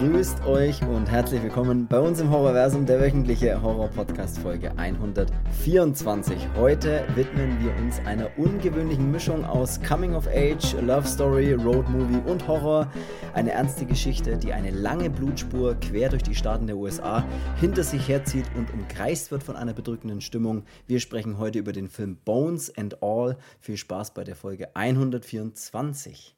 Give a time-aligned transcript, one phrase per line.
[0.00, 6.38] grüßt euch und herzlich willkommen bei uns im Horrorversum, der wöchentliche Horror-Podcast Folge 124.
[6.56, 12.22] Heute widmen wir uns einer ungewöhnlichen Mischung aus Coming of Age, Love Story, Road Movie
[12.26, 12.90] und Horror.
[13.34, 17.22] Eine ernste Geschichte, die eine lange Blutspur quer durch die Staaten der USA
[17.60, 20.64] hinter sich herzieht und umkreist wird von einer bedrückenden Stimmung.
[20.86, 23.36] Wir sprechen heute über den Film Bones and All.
[23.60, 26.34] Viel Spaß bei der Folge 124.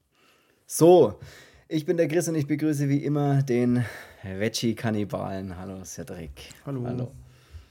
[0.67, 1.21] So,
[1.73, 3.83] ich bin der Chris und ich begrüße wie immer den
[4.23, 5.57] Veggie-Kannibalen.
[5.57, 6.53] Hallo Cedric.
[6.67, 6.85] Hallo.
[6.85, 7.13] Hallo.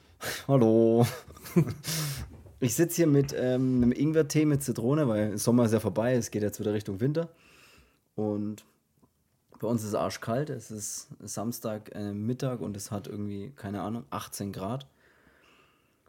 [0.48, 1.08] Hallo.
[2.60, 6.32] Ich sitze hier mit ähm, einem Ingwertee mit Zitrone, weil Sommer ist ja vorbei, es
[6.32, 7.30] geht jetzt wieder Richtung Winter.
[8.16, 8.66] Und
[9.60, 13.82] bei uns ist es arschkalt, es ist Samstag äh, Mittag und es hat irgendwie, keine
[13.82, 14.88] Ahnung, 18 Grad.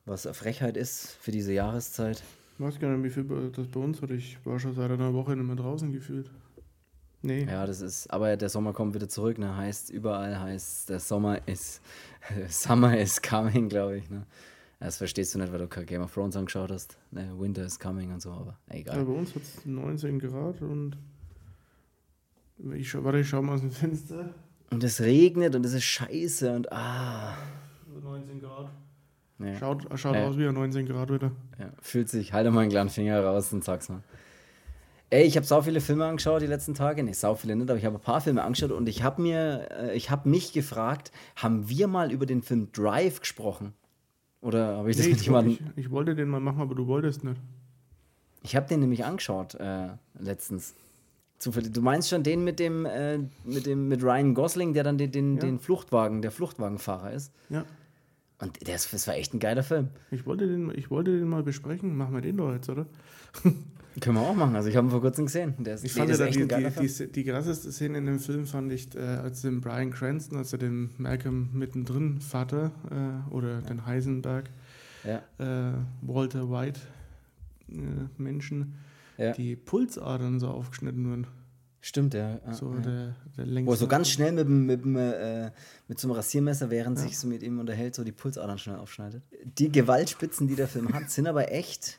[0.07, 2.23] Was eine Frechheit ist für diese Jahreszeit.
[2.55, 4.11] Ich weiß gar nicht, wie viel das bei uns hat.
[4.13, 6.31] Ich war schon seit einer Woche nicht mehr draußen gefühlt.
[7.23, 7.45] Nee.
[7.45, 9.57] Ja, das ist, aber der Sommer kommt wieder zurück, ne?
[9.57, 11.81] Heißt, überall heißt, der Sommer ist,
[12.49, 14.27] Summer is coming, glaube ich, ne?
[14.81, 16.99] Das verstehst du nicht, weil du kein Game of Thrones angeschaut hast.
[17.13, 17.33] Ne?
[17.39, 18.97] Winter is coming und so, aber egal.
[18.99, 20.97] Ja, bei uns hat es 19 Grad und
[22.75, 24.35] ich schau, warte, ich schau mal aus dem Fenster.
[24.71, 27.37] Und es regnet und es ist scheiße und ah.
[28.03, 28.71] 19 Grad.
[29.39, 29.57] Ja.
[29.57, 30.27] Schaut, schaut Ja.
[30.27, 31.31] aus wie 19 Grad wieder.
[31.61, 34.03] Ja, fühlt sich, halte mal einen kleinen Finger raus und sag's mal.
[35.13, 37.03] Ey, ich habe sau viele Filme angeschaut die letzten Tage.
[37.03, 39.69] Nee, sau viele nicht, aber ich habe ein paar Filme angeschaut und ich habe mir,
[39.71, 43.75] äh, ich habe mich gefragt, haben wir mal über den Film Drive gesprochen?
[44.41, 45.59] Oder habe ich das Nee, mit ich, jemandem?
[45.77, 47.37] ich, ich wollte den mal machen, aber du wolltest nicht.
[48.43, 49.89] Ich habe den nämlich angeschaut äh,
[50.19, 50.73] letztens.
[51.39, 51.73] Zufällig.
[51.75, 55.13] Du meinst schon den mit dem, äh, mit dem, mit Ryan Gosling, der dann den,
[55.13, 55.41] den, Ja.
[55.43, 57.33] den Fluchtwagen, der Fluchtwagenfahrer ist.
[57.51, 57.67] Ja.
[58.43, 59.89] Und ist, das war echt ein geiler Film.
[60.11, 61.97] Ich wollte, den, ich wollte den mal besprechen.
[61.97, 62.87] Machen wir den doch jetzt, oder?
[64.01, 64.57] Können wir auch machen.
[64.57, 65.55] Also ich habe ihn vor kurzem gesehen.
[65.59, 67.09] Der ist, Ich nee, fand das ja ist echt die, die, Film.
[67.13, 70.57] die, die krasseste Szene in dem Film fand ich, äh, als den Brian Cranston, also
[70.57, 74.51] den Malcolm mittendrin Vater äh, oder den Heisenberg,
[75.05, 76.81] Ja, äh, Walter White
[77.71, 77.75] äh,
[78.19, 78.75] Menschen,
[79.19, 79.33] ja.
[79.33, 81.27] die Pulsadern so aufgeschnitten wurden.
[81.85, 82.39] Stimmt, ja.
[82.47, 82.79] ja, So ja.
[82.81, 83.77] der, der Wo er längste.
[83.77, 85.51] so ganz schnell mit, dem- mit, dem, äh,
[85.89, 89.23] mit so einem Rasiermesser, während sich so mit ihm unterhält, so die Pulsadern schnell aufschneidet.
[89.59, 91.99] Die Gewaltspitzen, die der Film hat, sind aber echt.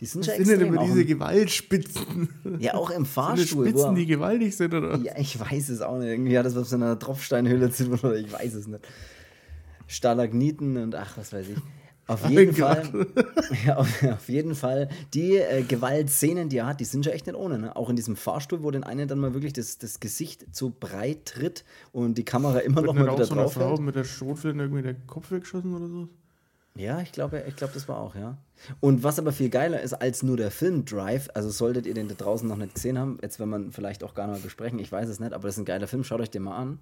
[0.00, 0.72] Die sind Was schon sind denn extrem.
[0.74, 2.28] immer Auch diese Gewaltspitzen?
[2.58, 3.66] ja, auch im Sind Fahrstuhl.
[3.66, 4.96] wo Spitzen, er- die gewaltig sind, oder?
[4.96, 6.08] Ja, ich weiß es auch nicht.
[6.08, 8.80] Irgendwie hat das was mit einer Tropfsteinhülle zu tun oder ich weiß es nicht.
[9.86, 11.58] Stalagniten und ach, was weiß ich.
[12.12, 12.54] Auf jeden.
[12.54, 13.06] Fall,
[13.66, 17.26] ja, auf, auf jeden Fall, die äh, Gewaltszenen, die er hat, die sind schon echt
[17.26, 17.58] nicht ohne.
[17.58, 17.76] Ne?
[17.76, 21.26] Auch in diesem Fahrstuhl, wo den einen dann mal wirklich das, das Gesicht zu breit
[21.26, 24.64] tritt und die Kamera immer Wird noch mal wieder so drauf Frau mit der Schrotflinte
[24.64, 26.08] irgendwie der Kopf weggeschossen oder so?
[26.74, 28.38] Ja, ich glaube, ich glaube, das war auch, ja.
[28.80, 32.08] Und was aber viel geiler ist als nur der Film Drive, also solltet ihr den
[32.08, 34.78] da draußen noch nicht gesehen haben, jetzt wenn man vielleicht auch gar nicht mal besprechen,
[34.78, 36.80] ich weiß es nicht, aber das ist ein geiler Film, schaut euch den mal an.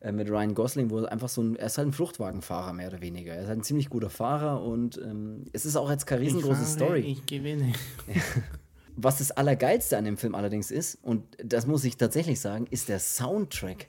[0.00, 2.88] Äh, mit Ryan Gosling, wo er einfach so ein, er ist halt ein Fluchtwagenfahrer mehr
[2.88, 3.34] oder weniger.
[3.34, 6.64] Er ist halt ein ziemlich guter Fahrer und ähm, es ist auch jetzt keine riesengroße
[6.64, 7.00] Story.
[7.00, 7.72] Ich gewinne.
[8.96, 12.88] Was das Allergeilste an dem Film allerdings ist, und das muss ich tatsächlich sagen, ist
[12.88, 13.88] der Soundtrack.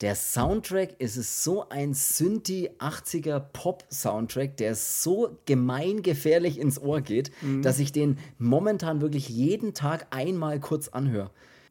[0.00, 7.00] Der Soundtrack ist es so ein Synthi 80er Pop Soundtrack, der so gemeingefährlich ins Ohr
[7.00, 7.30] geht,
[7.62, 11.30] dass ich den momentan wirklich jeden Tag einmal kurz anhöre.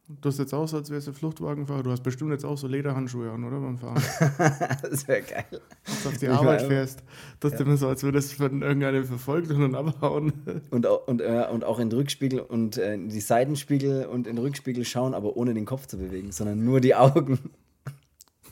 [0.10, 1.82] Du hast jetzt auch so, als wärst du Fluchtwagenfahrer.
[1.82, 3.62] Du hast bestimmt jetzt auch so Lederhandschuhe an, oder?
[3.62, 4.04] Beim Fahren.
[4.82, 5.62] das wäre geil.
[5.86, 7.04] Dass du auf die Ich Arbeit fährst.
[7.40, 10.34] Das ist immer so, als würdest du von irgendeinem verfolgt und dann abhauen.
[10.72, 14.36] Und, und, äh, und auch in den Rückspiegel und äh, in die Seitenspiegel und in
[14.36, 17.40] den Rückspiegel schauen, aber ohne den Kopf zu bewegen, sondern nur die Augen.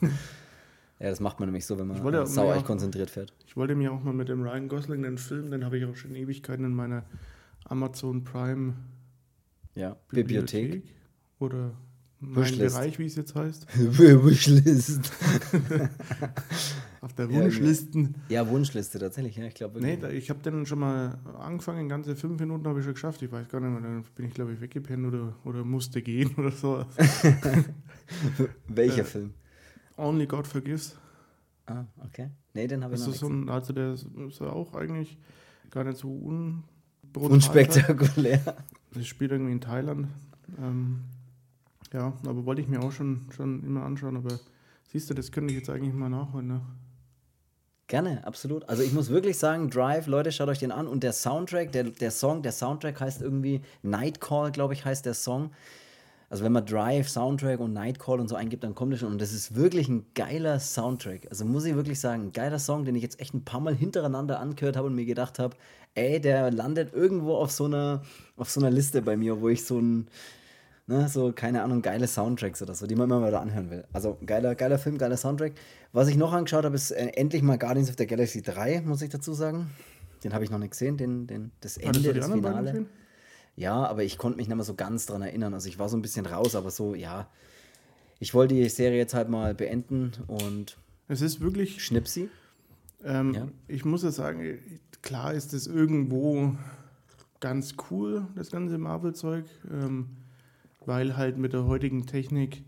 [0.00, 0.08] ja,
[1.00, 2.62] das macht man nämlich so, wenn man äh, sauer ja.
[2.62, 3.34] konzentriert fährt.
[3.46, 5.96] Ich wollte mir auch mal mit dem Ryan Gosling den Film, den habe ich auch
[5.96, 7.04] schon Ewigkeiten in meiner
[7.66, 8.72] Amazon Prime
[9.74, 10.70] Ja, Bibliothek.
[10.70, 11.01] Bibliothek.
[11.42, 11.72] Oder
[12.20, 12.56] mein.
[12.56, 13.66] Bereich, wie es jetzt heißt.
[13.76, 15.10] Wishlist.
[17.00, 18.14] Auf der Wunschlisten.
[18.28, 22.14] Ja, Wunschliste tatsächlich, ja, ich glaube Nee, da, ich habe den schon mal angefangen, ganze
[22.14, 23.22] fünf Minuten habe ich schon geschafft.
[23.22, 26.32] Ich weiß gar nicht mehr, dann bin ich glaube ich weggepennt oder, oder musste gehen
[26.36, 26.84] oder so.
[28.68, 29.34] Welcher äh, Film?
[29.96, 30.96] Only God Forgives.
[31.66, 32.30] Ah, okay.
[32.54, 35.18] Nee, den habe ich noch nicht so ein, also der ist ist ja auch eigentlich
[35.70, 36.62] gar nicht so un.
[37.14, 38.56] Unspektakulär.
[38.94, 40.06] Das spielt irgendwie in Thailand.
[40.58, 41.00] Ähm,
[41.92, 44.16] ja, aber wollte ich mir auch schon, schon immer anschauen.
[44.16, 44.38] Aber
[44.90, 46.48] siehst du, das könnte ich jetzt eigentlich mal nachholen.
[46.48, 46.60] Ne?
[47.86, 48.68] Gerne, absolut.
[48.68, 50.88] Also ich muss wirklich sagen, Drive, Leute, schaut euch den an.
[50.88, 55.14] Und der Soundtrack, der, der Song, der Soundtrack heißt irgendwie Nightcall, glaube ich, heißt der
[55.14, 55.50] Song.
[56.30, 59.12] Also wenn man Drive, Soundtrack und Nightcall und so eingibt, dann kommt das schon.
[59.12, 61.26] Und das ist wirklich ein geiler Soundtrack.
[61.28, 63.74] Also muss ich wirklich sagen, ein geiler Song, den ich jetzt echt ein paar Mal
[63.74, 65.54] hintereinander angehört habe und mir gedacht habe,
[65.94, 68.00] ey, der landet irgendwo auf so einer,
[68.38, 70.06] auf so einer Liste bei mir, wo ich so ein,
[70.86, 73.84] Ne, so, keine Ahnung, geile Soundtracks oder so, die man immer wieder anhören will.
[73.92, 75.52] Also geiler, geiler Film, geiler Soundtrack.
[75.92, 79.00] Was ich noch angeschaut habe, ist äh, endlich mal Guardians of the Galaxy 3, muss
[79.00, 79.70] ich dazu sagen.
[80.24, 82.86] Den habe ich noch nicht gesehen, den, den, das Ende, Hattest du das Finale.
[83.54, 85.54] Ja, aber ich konnte mich nicht mehr so ganz dran erinnern.
[85.54, 87.28] Also ich war so ein bisschen raus, aber so, ja.
[88.18, 92.28] Ich wollte die Serie jetzt halt mal beenden und Es ist wirklich Schnipsi.
[93.04, 93.48] Ähm, Ja.
[93.68, 94.58] Ich muss ja sagen,
[95.02, 96.54] klar ist es irgendwo
[97.40, 100.08] ganz cool, das ganze Marvel-Zeug, ähm,
[100.86, 102.64] weil halt mit der heutigen Technik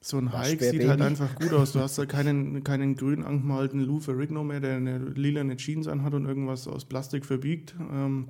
[0.00, 1.72] so ein Waschbär sieht halt einfach gut aus.
[1.72, 6.14] Du hast da keinen, keinen grün angemalten Lou Ferrigno mehr, der eine lilane Jeans anhat
[6.14, 8.28] und irgendwas aus Plastik verbiegt, ähm,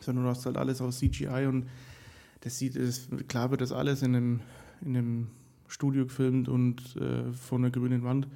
[0.00, 1.66] sondern du hast halt alles aus CGI und
[2.40, 4.40] das sieht, das, klar wird das alles in einem,
[4.82, 5.26] in einem
[5.66, 8.28] Studio gefilmt und äh, vor einer grünen Wand.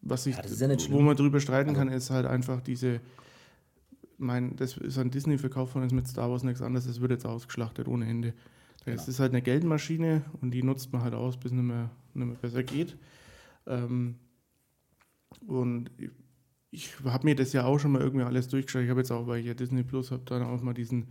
[0.00, 3.00] Was ich, Ja, ja wo man drüber streiten Also- kann, ist halt einfach diese,
[4.16, 7.12] mein, das ist ein Disney verkauft von ist mit Star Wars nichts anderes, das wird
[7.12, 8.34] jetzt ausgeschlachtet ohne Ende.
[8.84, 9.02] Genau.
[9.02, 12.26] ist halt eine Geldmaschine und die nutzt man halt aus, bis es nicht mehr, nicht
[12.26, 12.96] mehr besser geht.
[13.66, 14.16] Ähm,
[15.46, 16.10] und ich,
[16.70, 18.82] ich habe mir das ja auch schon mal irgendwie alles durchgeschaut.
[18.82, 21.08] Ich habe jetzt auch, weil ich ja Disney Plus habe, dann auch mal diesen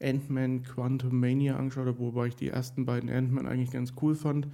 [0.00, 4.48] Ant-Man Quantum Mania angeschaut, wobei ich die ersten beiden Ant-Man eigentlich ganz cool fand.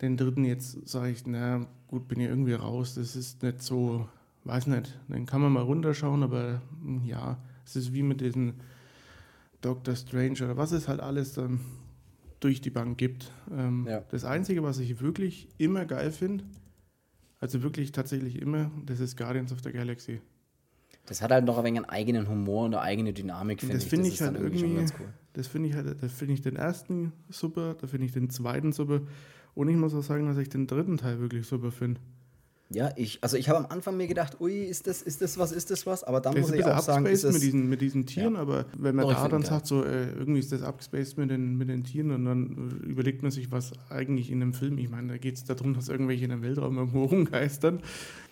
[0.00, 2.94] Den dritten jetzt sage ich, na gut, bin ich irgendwie raus.
[2.94, 4.08] Das ist nicht so,
[4.44, 8.54] weiß nicht, den kann man mal runterschauen, aber hm, ja, es ist wie mit diesen
[9.66, 11.60] Doctor Strange oder was es halt alles dann
[12.40, 13.32] durch die Bank gibt.
[13.50, 14.00] Ähm, Ja.
[14.10, 16.44] Das Einzige, was ich wirklich immer geil finde,
[17.40, 20.20] also wirklich tatsächlich immer, das ist Guardians of the Galaxy.
[21.06, 23.84] Das hat halt noch ein wenig einen eigenen Humor und eine eigene Dynamik, finde Das
[23.84, 23.90] ich.
[23.90, 25.06] finde ist ich halt irgendwie- ganz cool.
[25.34, 28.72] Das finde ich halt, das finde ich den ersten super, da finde ich den zweiten
[28.72, 29.02] super.
[29.54, 32.00] Und ich muss auch sagen, dass ich den dritten Teil wirklich super finde.
[32.68, 35.52] Ja, ich, also ich habe am Anfang mir gedacht, ui, ist das, ist das was,
[35.52, 36.02] ist das was?
[36.02, 38.34] Aber dann Der muss ich auch sagen, ist abgespaced es, mit diesen, mit diesen Tieren,
[38.34, 38.40] Ja.
[38.40, 39.50] aber wenn man Doch, da dann geil.
[39.50, 43.22] sagt, so äh, irgendwie ist das abgespaced mit den, mit den Tieren und dann überlegt
[43.22, 46.24] man sich, was eigentlich in einem Film, ich meine, da geht es darum, dass irgendwelche
[46.24, 47.80] in einem Weltraum irgendwo rumgeistern.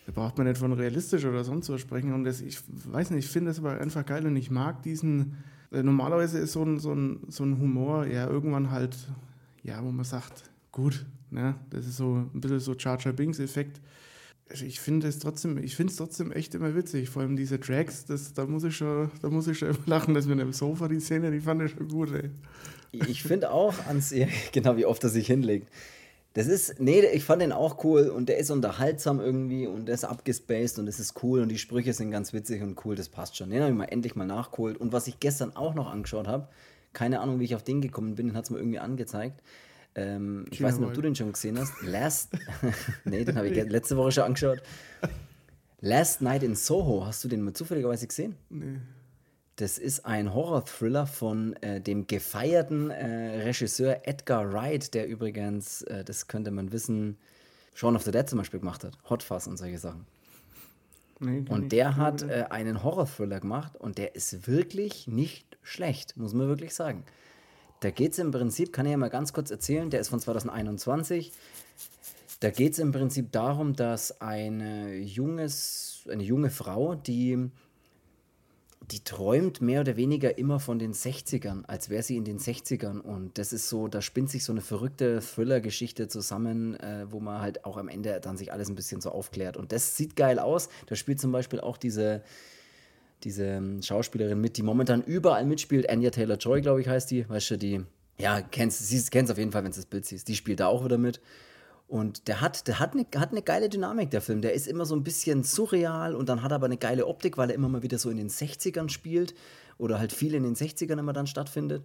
[0.07, 2.13] Da braucht man nicht von realistisch oder sonst was sprechen.
[2.13, 2.59] Und das, ich
[2.93, 5.37] weiß nicht, ich finde das aber einfach geil und ich mag diesen.
[5.71, 8.97] Äh, normalerweise ist so ein, so, ein, so ein Humor ja irgendwann halt,
[9.63, 13.81] ja, wo man sagt, gut, ne, das ist so ein bisschen so Jar Binks-Effekt.
[14.51, 17.09] Also ich finde es trotzdem, ich finde es trotzdem echt immer witzig.
[17.09, 20.15] Vor allem diese Drags, das, da muss ich schon, da muss ich schon immer lachen,
[20.15, 22.31] dass mit dem Sofa die Szene, die fand ich schon gut, ey.
[22.93, 24.15] ich finde auch ans,
[24.53, 25.69] genau wie oft er sich hinlegt.
[26.35, 29.95] Das ist, nee, ich fand den auch cool und der ist unterhaltsam irgendwie und der
[29.95, 33.09] ist abgespaced und es ist cool und die Sprüche sind ganz witzig und cool, das
[33.09, 33.51] passt schon.
[33.51, 36.49] Den habe ich mal endlich mal nachgeholt und was ich gestern auch noch angeschaut habe,
[36.93, 39.43] keine Ahnung, wie ich auf den gekommen bin, den hat es mir irgendwie angezeigt.
[39.95, 41.73] Ähm, ich weiß nicht, ob du den schon gesehen hast.
[41.83, 42.31] Last,
[43.05, 44.63] nee, den habe ich letzte Woche schon angeschaut.
[45.81, 48.37] Last Night in Soho, hast du den mal zufälligerweise gesehen?
[48.49, 48.79] Nee.
[49.57, 56.03] Das ist ein Horror-Thriller von äh, dem gefeierten äh, Regisseur Edgar Wright, der übrigens, äh,
[56.03, 57.19] das könnte man wissen,
[57.75, 58.99] Shaun of the Dead zum Beispiel gemacht hat.
[59.09, 60.07] Hot Fuzz und solche Sachen.
[61.21, 61.99] Nee, Und der nicht.
[61.99, 67.05] hat äh, einen Horror-Thriller gemacht und der ist wirklich nicht schlecht, muss man wirklich sagen.
[67.81, 70.21] Da geht es im Prinzip, kann ich ja mal ganz kurz erzählen, der ist von
[70.21, 71.33] 2021.
[72.41, 77.51] Da geht es im Prinzip darum, dass eine, junges, eine junge Frau, die,
[78.91, 83.01] die träumt mehr oder weniger immer von den 60ern, als wäre sie in den 60ern.
[83.01, 87.41] Und das ist so, da spinnt sich so eine verrückte Thriller-Geschichte zusammen, äh, wo man
[87.41, 89.57] halt auch am Ende dann sich alles ein bisschen so aufklärt.
[89.57, 90.69] Und das sieht geil aus.
[90.87, 92.23] Da spielt zum Beispiel auch diese,
[93.25, 95.89] diese ähm, Schauspielerin mit, die momentan überall mitspielt.
[95.89, 97.29] Anya Taylor Joy, glaube ich, heißt die.
[97.29, 97.85] Weißt du, die,
[98.19, 100.29] ja, kennst, sie kennst auf jeden Fall, wenn du das Bild siehst.
[100.29, 101.21] Die spielt da auch wieder mit.
[101.87, 104.41] Und der hat, der hat eine, hat eine geile Dynamik, der Film.
[104.41, 107.37] Der ist immer so ein bisschen surreal und dann hat er aber eine geile Optik,
[107.37, 109.35] weil er immer mal wieder so in den 60ern spielt
[109.79, 111.85] oder halt viel in den 60ern immer dann stattfindet.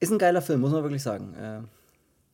[0.00, 1.68] Ist ein geiler Film, muss man wirklich sagen.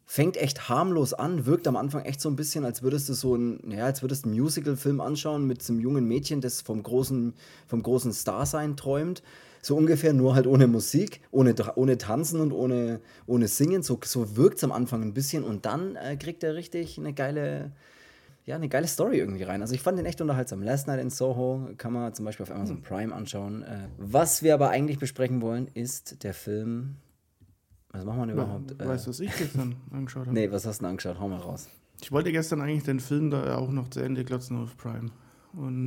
[0.07, 3.37] Fängt echt harmlos an, wirkt am Anfang echt so ein bisschen, als würdest du so
[3.37, 6.83] ein, ja, als würdest du einen Musical-Film anschauen mit so einem jungen Mädchen, das vom
[6.83, 7.33] großen,
[7.67, 9.23] vom großen Star-Sein träumt.
[9.63, 13.83] So ungefähr, nur halt ohne Musik, ohne, ohne Tanzen und ohne, ohne Singen.
[13.83, 17.15] So, so wirkt es am Anfang ein bisschen und dann äh, kriegt er richtig eine
[17.15, 17.73] geile,
[18.45, 19.63] ja, eine geile Story irgendwie rein.
[19.63, 20.63] Also ich fand den echt unterhaltsam.
[20.63, 23.63] Last Night in Soho kann man zum Beispiel auf Amazon Prime anschauen.
[23.63, 26.97] Äh, was wir aber eigentlich besprechen wollen, ist der Film.
[27.95, 28.81] Was machen wir denn überhaupt?
[28.81, 30.35] Äh, Weißt du, was ich gestern angeschaut habe?
[30.35, 31.19] Nee, was hast du denn angeschaut?
[31.19, 31.69] Hau mal raus.
[32.03, 35.11] Ich wollte gestern eigentlich den Film da auch noch zu Ende glotzen auf Prime.
[35.53, 35.87] Und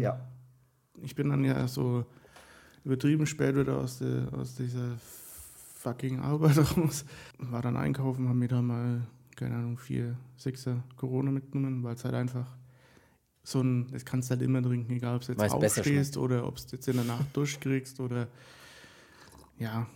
[1.01, 2.05] ich bin dann ja so
[2.85, 4.95] übertrieben spät wieder aus, der, aus dieser
[5.75, 7.03] fucking Arbeit raus.
[7.39, 9.01] War dann einkaufen, haben mir da mal,
[9.35, 12.47] keine Ahnung, vier, sechser Corona mitgenommen, weil es halt einfach
[13.43, 16.47] so ein, das kannst du halt immer trinken, egal ob du jetzt besser aufstehst oder
[16.47, 18.27] ob du jetzt in der Nacht durchkriegst oder
[19.59, 19.87] Ja,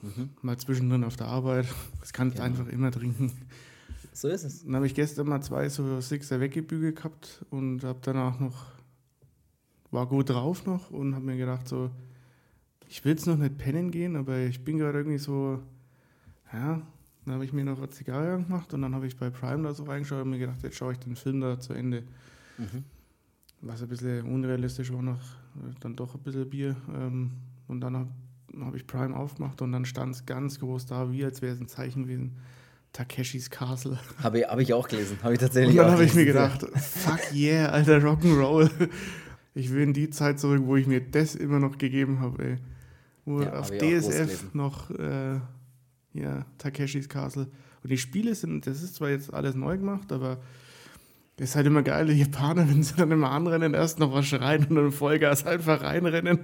[0.41, 1.67] mal zwischendrin auf der Arbeit.
[1.99, 2.45] Das kannst Genau.
[2.47, 3.31] einfach immer trinken.
[4.13, 4.63] So ist es.
[4.65, 8.65] Dann habe ich gestern mal zwei so Sixer weggebügelt gehabt und habe danach noch,
[9.91, 11.91] war gut drauf noch und habe mir gedacht so,
[12.89, 15.61] ich will jetzt noch nicht pennen gehen, aber ich bin gerade irgendwie so,
[16.51, 16.81] ja,
[17.25, 19.73] dann habe ich mir noch eine Zigarre gemacht und dann habe ich bei Prime da
[19.73, 22.03] so reingeschaut und mir gedacht, jetzt schaue ich den Film da zu Ende.
[22.57, 22.83] Mhm.
[23.61, 25.21] Was ein bisschen unrealistisch war noch,
[25.81, 26.75] dann doch ein bisschen Bier.
[26.93, 27.31] Ähm,
[27.67, 28.09] und dann
[28.53, 31.53] habe hab ich Prime aufgemacht und dann stand es ganz groß da, wie als wäre
[31.53, 32.37] es ein Zeichen gewesen.
[32.93, 33.97] Takeshis Castle.
[34.21, 35.17] Habe ich, hab ich auch gelesen.
[35.23, 38.69] Habe ich tatsächlich Und dann habe ich mir gedacht, fuck yeah, alter Rock'n'Roll.
[39.53, 42.57] Ich will in die Zeit zurück, wo ich mir das immer noch gegeben habe, ey.
[43.25, 45.39] Wo Ja, auf DSF noch, äh,
[46.13, 47.47] ja, Takeshis Castle.
[47.83, 50.41] Und die Spiele sind, das ist zwar jetzt alles neu gemacht, aber
[51.37, 54.27] das ist halt immer geil, die Japaner, wenn sie dann immer anrennen, erst noch was
[54.27, 56.39] schreien und dann Vollgas einfach reinrennen.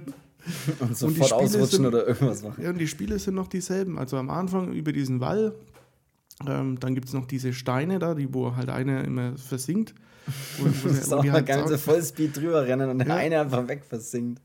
[0.80, 2.62] Und die sofort Spiele ausrutschen sind- oder irgendwas machen.
[2.62, 3.98] Ja, und die Spiele sind noch dieselben.
[3.98, 5.54] Also am Anfang über diesen Wall,
[6.46, 9.94] ähm, dann gibt es noch diese Steine da, die, wo halt einer immer versinkt.
[10.58, 13.14] Wo, wo, Das wo auch die mal halt so Vollspeed drüber rennen und der Ja.
[13.16, 14.42] eine einfach weg versinkt.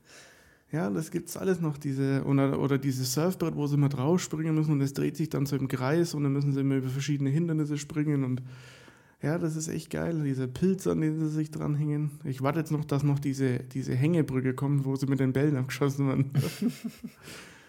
[0.72, 4.54] Ja, das gibt's alles noch, diese, oder, oder dieses Surfbrett, wo sie immer drauf springen
[4.54, 6.88] müssen und das dreht sich dann so im Kreis und dann müssen sie immer über
[6.88, 8.42] verschiedene Hindernisse springen und
[9.24, 12.20] ja, das ist echt geil, diese Pilze, an denen sie sich dranhängen.
[12.24, 15.56] Ich warte jetzt noch, dass noch diese, diese Hängebrücke kommt, wo sie mit den Bällen
[15.56, 16.30] abgeschossen werden.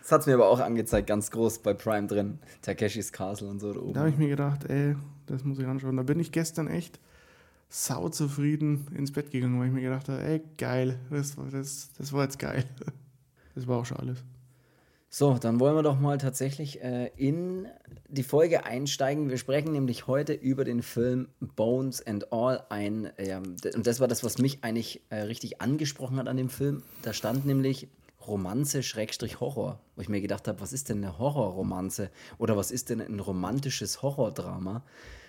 [0.02, 2.38] Das hat es mir aber auch angezeigt, ganz groß bei Prime drin.
[2.62, 3.94] Takeshis Castle und so da oben.
[3.94, 4.96] Da habe ich mir gedacht, ey,
[5.26, 5.98] das muss ich anschauen.
[5.98, 7.00] Da bin ich gestern echt
[7.70, 12.14] sau zufrieden ins Bett gegangen, weil ich mir gedacht habe, ey, geil, das, das, das
[12.14, 12.66] war jetzt geil.
[13.56, 14.22] Das war auch schon alles.
[15.10, 17.68] So, dann wollen wir doch mal tatsächlich äh, in
[18.10, 19.30] die Folge einsteigen.
[19.30, 23.12] Wir sprechen nämlich heute über den Film Bones and All ein.
[23.18, 26.84] D- und das war das, was mich eigentlich äh, richtig angesprochen hat an dem Film.
[27.02, 27.88] Da stand nämlich
[28.28, 32.72] Romanze Schrägstrich Horror, wo ich mir gedacht habe, was ist denn eine Horrorromanze oder was
[32.72, 34.84] ist denn ein romantisches Horrordrama?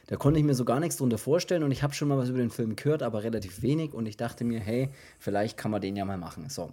[0.07, 2.29] Da konnte ich mir so gar nichts drunter vorstellen und ich habe schon mal was
[2.29, 5.81] über den Film gehört, aber relativ wenig und ich dachte mir, hey, vielleicht kann man
[5.81, 6.49] den ja mal machen.
[6.49, 6.71] So,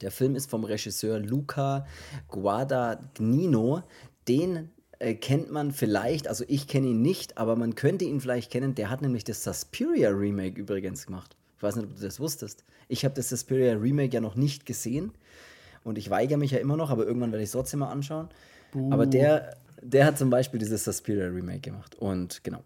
[0.00, 1.86] der Film ist vom Regisseur Luca
[2.28, 3.82] Guadagnino.
[4.28, 8.50] Den äh, kennt man vielleicht, also ich kenne ihn nicht, aber man könnte ihn vielleicht
[8.50, 8.74] kennen.
[8.74, 11.36] Der hat nämlich das Suspiria Remake übrigens gemacht.
[11.56, 12.64] Ich weiß nicht, ob du das wusstest.
[12.88, 15.12] Ich habe das Suspiria Remake ja noch nicht gesehen
[15.84, 18.28] und ich weigere mich ja immer noch, aber irgendwann werde ich es trotzdem mal anschauen.
[18.90, 22.62] Aber der, der hat zum Beispiel dieses Suspiria Remake gemacht und genau.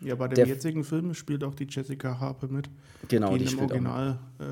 [0.00, 2.68] Ja, bei dem Der- jetzigen Film spielt auch die Jessica Harper mit,
[3.08, 3.70] Genau, die, die mit.
[3.70, 4.44] Original äh,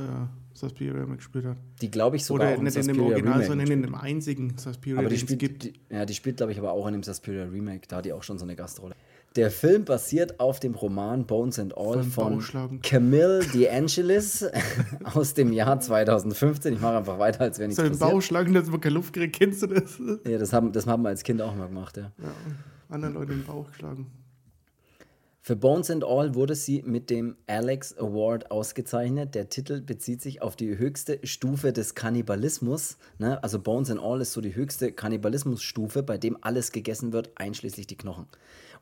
[0.53, 1.57] Suspiria mitgespielt hat.
[1.81, 4.59] Die glaube ich sogar Oder auch nicht in dem Original, Remake sondern in dem einzigen
[4.59, 5.63] Suspiria, Aber die den es spielt, gibt.
[5.65, 7.83] die, ja, die spielt, glaube ich, aber auch in dem Suspiria Remake.
[7.89, 8.95] Da hat die auch schon so eine Gastrolle.
[9.37, 12.83] Der Film basiert auf dem Roman Bones and All Von von.
[12.83, 14.45] Camille DeAngelis
[15.05, 16.75] aus dem Jahr 2015.
[16.75, 19.13] Ich mache einfach weiter, als wenn ich So im Bauch schlagen, dass man keine Luft
[19.13, 20.01] kriegt, kennst du das?
[20.27, 22.11] Ja, das haben, das haben wir als Kind auch mal gemacht, ja.
[22.19, 22.35] Ja,
[22.89, 24.07] anderen Leute im Bauch geschlagen.
[25.43, 29.35] Für Bones and All wurde sie mit dem Alex Award ausgezeichnet.
[29.35, 32.99] Der Titel bezieht sich auf die höchste Stufe des Kannibalismus.
[33.19, 33.43] Ne?
[33.43, 37.87] Also Bones and All ist so die höchste Kannibalismusstufe, bei dem alles gegessen wird, einschließlich
[37.87, 38.27] die Knochen.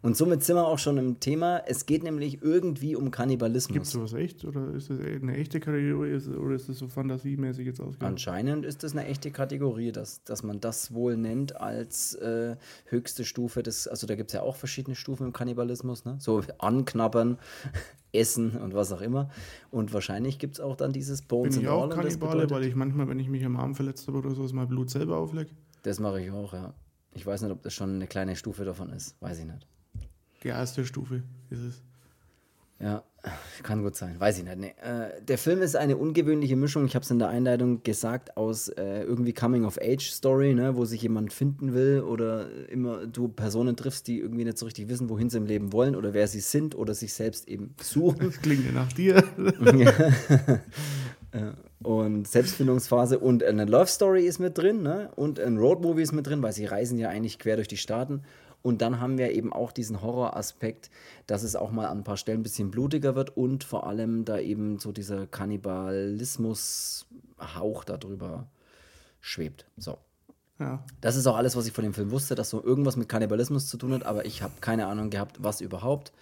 [0.00, 1.62] Und somit sind wir auch schon im Thema.
[1.66, 3.90] Es geht nämlich irgendwie um Gibt es Kannibalismus.
[3.90, 4.44] sowas echt?
[4.44, 8.12] Oder ist das eine echte Kategorie oder ist das so fantasiemäßig jetzt ausgegangen?
[8.12, 13.24] Anscheinend ist das eine echte Kategorie, dass, dass man das wohl nennt als äh, höchste
[13.24, 16.16] Stufe des, also da gibt es ja auch verschiedene Stufen im Kannibalismus, ne?
[16.20, 17.38] So anknabbern,
[18.12, 19.30] essen und was auch immer.
[19.72, 23.08] Und wahrscheinlich gibt es auch dann dieses Bones Bin ich auch Kannibale, weil ich manchmal,
[23.08, 25.52] wenn ich mich am Arm verletzt habe oder sowas, mein Blut selber auflecke.
[25.82, 26.72] Das mache ich auch, ja.
[27.14, 29.20] Ich weiß nicht, ob das schon eine kleine Stufe davon ist.
[29.20, 29.66] Weiß ich nicht.
[30.42, 31.82] Die erste Stufe ist es.
[32.80, 33.02] Ja,
[33.64, 34.20] kann gut sein.
[34.20, 34.56] Weiß ich nicht.
[34.56, 34.74] Nee.
[34.80, 38.68] Äh, der Film ist eine ungewöhnliche Mischung, ich habe es in der Einleitung gesagt, aus
[38.68, 44.20] äh, irgendwie Coming-of-Age-Story, ne, wo sich jemand finden will oder immer du Personen triffst, die
[44.20, 46.94] irgendwie nicht so richtig wissen, wohin sie im Leben wollen oder wer sie sind oder
[46.94, 48.26] sich selbst eben suchen.
[48.26, 49.24] Das klingt ja nach dir.
[51.80, 55.10] Und Selbstfindungsphase und eine Love Story ist mit drin, ne?
[55.14, 58.22] Und ein Roadmovie ist mit drin, weil sie reisen ja eigentlich quer durch die Staaten.
[58.62, 60.90] Und dann haben wir eben auch diesen Horroraspekt,
[61.26, 64.24] dass es auch mal an ein paar Stellen ein bisschen blutiger wird und vor allem
[64.24, 68.48] da eben so dieser Kannibalismus-Hauch darüber
[69.20, 69.66] schwebt.
[69.76, 69.98] So.
[70.58, 70.82] Ja.
[71.00, 73.68] Das ist auch alles, was ich von dem Film wusste, dass so irgendwas mit Kannibalismus
[73.68, 76.12] zu tun hat, aber ich habe keine Ahnung gehabt, was überhaupt.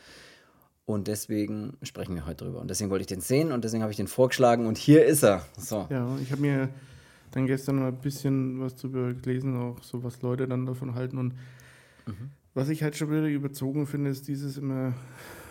[0.84, 2.60] Und deswegen sprechen wir heute drüber.
[2.60, 5.24] Und deswegen wollte ich den sehen und deswegen habe ich den vorgeschlagen und hier ist
[5.24, 5.44] er.
[5.56, 5.86] So.
[5.90, 6.68] Ja, ich habe mir
[7.32, 11.18] dann gestern mal ein bisschen was drüber gelesen, auch so was Leute dann davon halten.
[11.18, 11.34] Und
[12.54, 14.94] was ich halt schon wieder überzogen finde, ist dieses immer,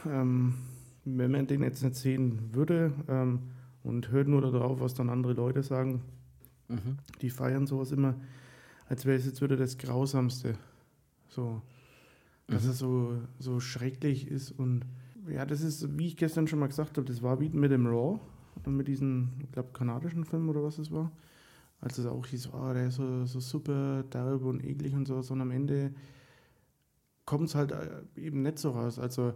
[0.08, 0.56] ähm,
[1.04, 3.40] wenn man den jetzt nicht sehen würde ähm,
[3.84, 6.02] und hört nur darauf, was dann andere Leute sagen,
[6.68, 6.98] Mhm.
[7.22, 8.16] die feiern sowas immer.
[8.88, 10.58] als wäre es jetzt wieder das Grausamste.
[11.28, 11.62] So.
[12.48, 12.70] Dass Mhm.
[12.70, 14.86] es so, so schrecklich ist und
[15.28, 17.88] ja, das ist, wie ich gestern schon mal gesagt habe, das war wie mit dem
[17.88, 18.20] Raw
[18.64, 21.12] und mit diesem, ich glaube, kanadischen Film oder was es war.
[21.82, 25.20] Als es auch hieß, oh, der ist so, so super derb und eklig und so,
[25.24, 25.92] sondern am Ende
[27.26, 29.00] kommt es halt äh, eben nicht so raus.
[29.00, 29.34] Also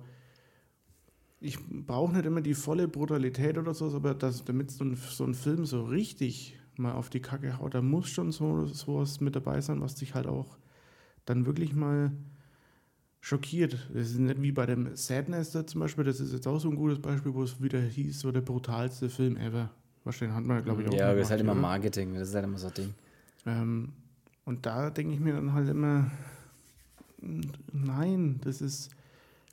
[1.40, 5.24] ich brauche nicht immer die volle Brutalität oder so, aber das, damit so ein, so
[5.24, 9.36] ein Film so richtig mal auf die Kacke haut, da muss schon so sowas mit
[9.36, 10.58] dabei sein, was dich halt auch
[11.26, 12.12] dann wirklich mal
[13.22, 13.90] schockiert.
[13.94, 16.70] Das ist nicht wie bei dem Sadness da zum Beispiel, das ist jetzt auch so
[16.70, 19.70] ein gutes Beispiel, wo es wieder hieß, so der brutalste Film ever.
[20.04, 21.56] Wahrscheinlich hat man, glaube ich, auch Ja, das ist halt immer?
[21.56, 22.94] Marketing, das ist halt immer so ein Ding.
[23.46, 23.94] Ähm,
[24.46, 26.10] und da denke ich mir dann halt immer,
[27.22, 28.90] nein, das ist,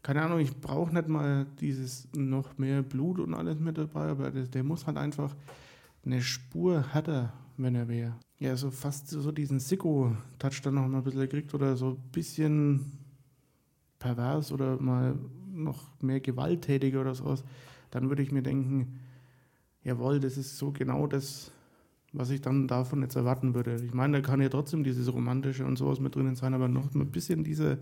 [0.02, 4.30] keine Ahnung, ich brauche nicht mal dieses noch mehr Blut und alles mit dabei, aber
[4.30, 5.34] der, der muss halt einfach
[6.04, 8.14] eine Spur härter, wenn er wäre.
[8.38, 12.10] Ja, so fast so diesen Sicko-Touch dann noch mal ein bisschen kriegt oder so ein
[12.12, 12.92] bisschen
[13.98, 15.18] pervers oder mal
[15.52, 17.42] noch mehr gewalttätiger oder sowas,
[17.90, 19.00] dann würde ich mir denken,
[19.82, 21.50] jawohl, das ist so genau das,
[22.18, 23.76] was ich dann davon jetzt erwarten würde.
[23.84, 26.94] Ich meine, da kann ja trotzdem dieses Romantische und sowas mit drinnen sein, aber noch
[26.94, 27.78] ein bisschen diese,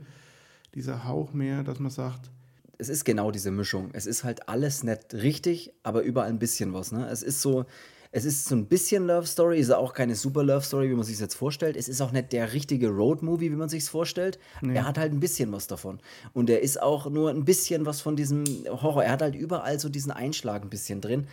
[0.75, 2.31] dieser Hauch mehr, dass man sagt,
[2.79, 3.91] es ist genau diese Mischung.
[3.93, 6.93] Es ist halt alles nicht richtig, aber überall ein bisschen was.
[6.93, 7.07] Ne?
[7.09, 7.67] Es ist so,
[8.11, 11.05] es ist so ein bisschen Love Story, ist auch keine super Love Story, wie man
[11.05, 11.77] sich jetzt vorstellt.
[11.77, 14.39] Es ist auch nicht der richtige Road Movie, wie man sich vorstellt.
[14.61, 14.75] Nee.
[14.75, 15.99] Er hat halt ein bisschen was davon.
[16.33, 19.05] Und er ist auch nur ein bisschen was von diesem Horror.
[19.05, 21.27] Er hat halt überall so diesen Einschlag ein bisschen drin.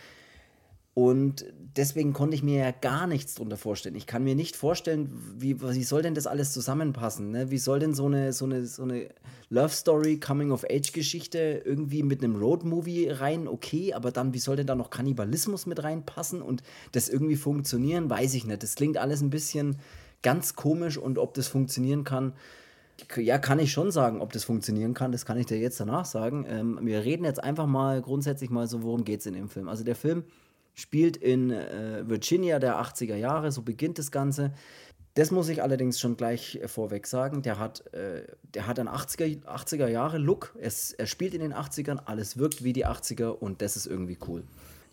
[0.94, 1.46] Und
[1.76, 3.94] deswegen konnte ich mir ja gar nichts drunter vorstellen.
[3.94, 7.30] Ich kann mir nicht vorstellen, wie, wie soll denn das alles zusammenpassen?
[7.30, 7.50] Ne?
[7.50, 9.08] Wie soll denn so eine, so eine, so eine
[9.48, 13.48] Love Story, Coming-of-Age-Geschichte irgendwie mit einem Road-Movie rein?
[13.48, 18.10] Okay, aber dann, wie soll denn da noch Kannibalismus mit reinpassen und das irgendwie funktionieren?
[18.10, 18.62] Weiß ich nicht.
[18.62, 19.78] Das klingt alles ein bisschen
[20.20, 22.34] ganz komisch und ob das funktionieren kann,
[23.16, 25.10] ja, kann ich schon sagen, ob das funktionieren kann.
[25.10, 26.44] Das kann ich dir jetzt danach sagen.
[26.46, 29.68] Ähm, wir reden jetzt einfach mal grundsätzlich mal so, worum geht es in dem Film.
[29.68, 30.24] Also der Film
[30.74, 34.52] spielt in äh, Virginia der 80er Jahre, so beginnt das Ganze.
[35.14, 37.42] Das muss ich allerdings schon gleich äh, vorweg sagen.
[37.42, 38.22] Der hat, äh,
[38.54, 40.54] der hat einen 80er, 80er Jahre Look.
[40.58, 44.18] Es, er spielt in den 80ern, alles wirkt wie die 80er und das ist irgendwie
[44.26, 44.44] cool.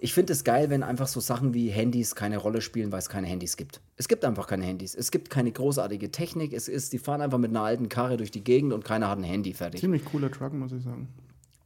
[0.02, 3.10] Ich finde es geil, wenn einfach so Sachen wie Handys keine Rolle spielen, weil es
[3.10, 3.82] keine Handys gibt.
[3.98, 4.96] Es gibt einfach keine Handys.
[4.96, 6.54] Es gibt keine großartige Technik.
[6.54, 9.18] Es ist, die fahren einfach mit einer alten Karre durch die Gegend und keiner hat
[9.18, 9.82] ein Handy fertig.
[9.82, 11.10] ziemlich cooler Truck, muss ich sagen.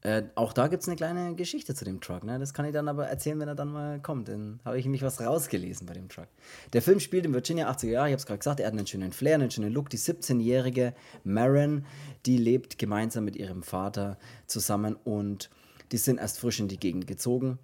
[0.06, 2.26] Äh, auch da gibt es eine kleine Geschichte zu dem Truck.
[2.26, 2.38] Ne?
[2.38, 4.28] Das kann ich dann aber erzählen, wenn er dann mal kommt.
[4.28, 6.28] Dann habe ich nämlich was rausgelesen bei dem Truck.
[6.74, 8.08] Der Film spielt in Virginia 80er Jahre.
[8.10, 9.90] Ich habe es gerade gesagt, er hat einen schönen Flair, einen schönen Look.
[9.90, 11.86] Die 17-jährige Maren,
[12.26, 15.50] die lebt gemeinsam mit ihrem Vater zusammen und
[15.94, 17.58] die sind erst frisch in die Gegend gezogen.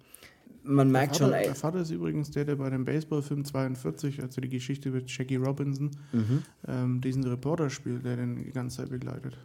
[0.62, 4.22] Man merkt Vater, schon, ey, der Vater ist übrigens der, der bei dem Baseballfilm 42,
[4.22, 6.42] also die Geschichte mit Jackie Robinson, Mhm.
[6.68, 9.36] ähm, diesen Reporter spielt, der den die ganze Zeit begleitet.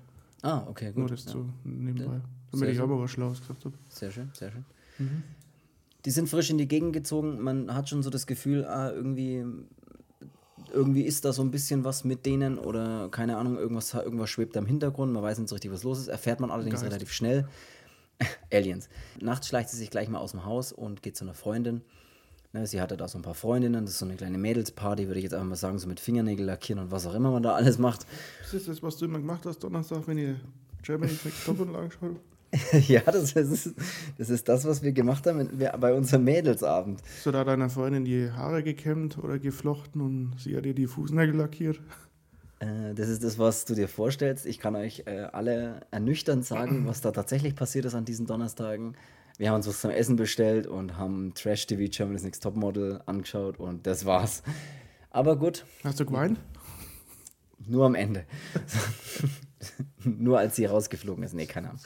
[0.43, 1.11] ah, okay, Nur gut.
[1.11, 1.31] das Ja.
[1.31, 2.21] so nebenbei.
[2.59, 2.91] Damit ich schön.
[2.91, 3.75] aber was Schlaues gesagt habe.
[3.89, 4.65] Sehr schön, sehr schön.
[6.05, 7.41] Die sind frisch in die Gegend gezogen.
[7.41, 9.43] Man hat schon so das Gefühl, ah, irgendwie,
[10.71, 14.55] irgendwie ist da so ein bisschen was mit denen oder keine Ahnung, irgendwas, irgendwas schwebt
[14.55, 15.11] da im Hintergrund.
[15.11, 16.07] Man weiß nicht so richtig, was los ist.
[16.07, 16.85] Erfährt man allerdings Geist.
[16.85, 17.47] relativ schnell.
[18.53, 18.87] Aliens.
[19.19, 21.81] Nachts schleicht sie sich gleich mal aus dem Haus und geht zu einer Freundin.
[22.53, 25.19] Ne, sie hatte da so ein paar Freundinnen, das ist so eine kleine Mädelsparty, würde
[25.19, 27.53] ich jetzt einfach mal sagen, so mit Fingernägel lackieren und was auch immer man da
[27.53, 28.05] alles macht.
[28.43, 30.39] Das ist das, was du immer gemacht hast Donnerstag, wenn ihr
[30.81, 32.15] Germany Next Top und angeschaut
[32.87, 33.73] ja, das ist,
[34.17, 37.01] das ist das, was wir gemacht haben bei unserem Mädelsabend.
[37.15, 40.87] Hast du da deiner Freundin die Haare gekämmt oder geflochten und sie hat dir die
[40.87, 41.79] Fußnägel lackiert?
[42.59, 44.45] Äh, Das ist das, was du dir vorstellst.
[44.45, 48.95] Ich kann euch äh, alle ernüchternd sagen, was da tatsächlich passiert ist an diesen Donnerstagen.
[49.37, 53.59] Wir haben uns was zum Essen bestellt und haben Trash TV Germany's Next Topmodel angeschaut
[53.59, 54.43] und das war's.
[55.09, 56.39] Aber gut, Hast du geweint?
[57.67, 58.23] nur am Ende.
[60.05, 61.33] nur als sie rausgeflogen ist.
[61.33, 61.81] Nee, keine Ahnung.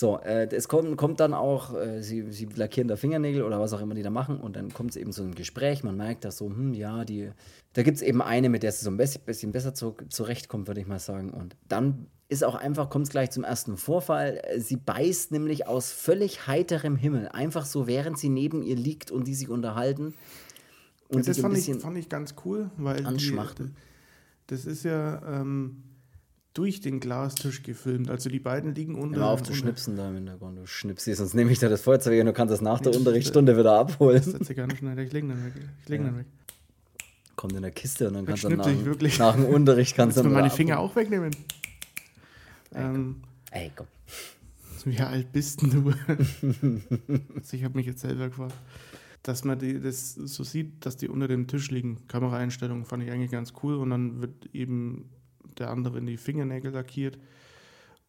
[0.00, 3.72] So, äh, es kommt, kommt dann auch, äh, sie, sie lackieren da Fingernägel oder was
[3.72, 5.82] auch immer die da machen und dann kommt es eben zu einem Gespräch.
[5.82, 7.32] Man merkt, dass so, hm, ja, die,
[7.72, 10.80] da gibt es eben eine, mit der sie so ein bisschen, besser zu, zurechtkommt, würde
[10.80, 11.30] ich mal sagen.
[11.30, 14.40] Und dann ist auch einfach, kommt es gleich zum ersten Vorfall.
[14.58, 19.26] Sie beißt nämlich aus völlig heiterem Himmel, einfach so, während sie neben ihr liegt und
[19.26, 20.14] die sich unterhalten.
[21.08, 23.74] Und Ja, das fand ich, fand ich ganz cool, weil die, anschmachten.
[24.46, 25.82] das ist ja ähm,
[26.54, 28.10] durch den Glastisch gefilmt.
[28.10, 29.20] Also die beiden liegen unter.
[29.20, 32.18] Hör auf zu schnipsen da im Hintergrund, du schnipst sonst nehme ich da das Feuerzeug
[32.20, 34.16] und du kannst das nach der Nee, Unterrichtsstunde wieder abholen.
[34.16, 34.98] Das setze ich gar nicht schnell.
[34.98, 35.52] Ich lege dann weg.
[35.82, 36.10] Ich lege Ja.
[36.10, 36.26] dann weg.
[37.36, 38.66] Kommt in der Kiste und dann kannst du nach,
[39.18, 40.90] nach dem Unterricht kannst du dann meine Finger abholen.
[40.90, 41.30] auch wegnehmen?
[42.74, 43.16] Ähm,
[43.52, 43.86] Ey, komm.
[44.84, 45.92] wie alt bist denn du?
[46.08, 48.54] also ich habe mich jetzt selber gefragt.
[49.22, 51.98] dass man die, das so sieht, dass die unter dem Tisch liegen.
[52.08, 55.08] Kameraeinstellungen fand ich eigentlich ganz cool und dann wird eben
[55.58, 57.18] der andere in die Fingernägel lackiert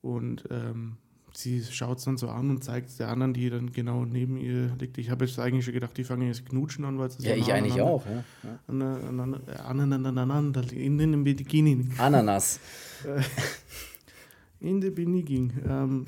[0.01, 0.97] und ähm,
[1.33, 4.37] sie schaut es dann so an und zeigt es der anderen, die dann genau neben
[4.37, 4.97] ihr liegt.
[4.97, 7.39] Ich habe jetzt eigentlich schon gedacht, die fangen jetzt knutschen an, weil es Ja, so
[7.41, 8.03] ich eigentlich auch.
[8.05, 8.23] Ja.
[8.67, 11.85] Aneinander- äh, aneinander in den Bikini.
[11.97, 12.59] Ananas.
[14.61, 15.51] In den Bikini.
[15.67, 16.05] Ähm,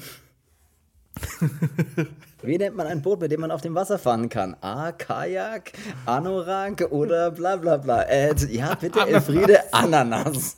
[2.43, 4.55] Wie nennt man ein Boot, mit dem man auf dem Wasser fahren kann?
[4.61, 5.73] A, Kajak,
[6.05, 8.01] Anorak oder bla bla bla.
[8.03, 10.57] Äh, ja, bitte, Elfriede, Ananas.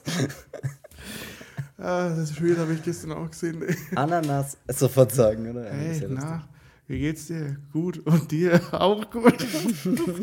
[1.77, 3.63] ah, das Spiel habe ich gestern auch gesehen.
[3.95, 5.65] Ananas, sofort sagen, oder?
[5.65, 6.43] Hey, ja na,
[6.87, 7.57] wie geht's dir?
[7.73, 7.99] Gut.
[8.05, 9.45] Und dir auch gut?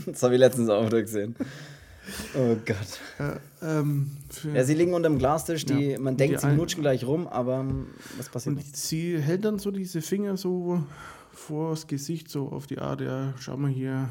[0.07, 1.37] Das habe ich letztens auch wieder gesehen.
[2.35, 3.01] Oh Gott.
[3.19, 4.11] äh, ähm,
[4.55, 6.01] Ja, sie liegen unterm Glastisch, die, Ja.
[6.01, 7.87] man denkt, die sie knutschen gleich rum, aber ähm,
[8.17, 8.69] was passiert nicht?
[8.69, 10.83] und sie hält dann so diese Finger so
[11.33, 14.09] vors Gesicht, so auf die Art, ja, schau mal hier,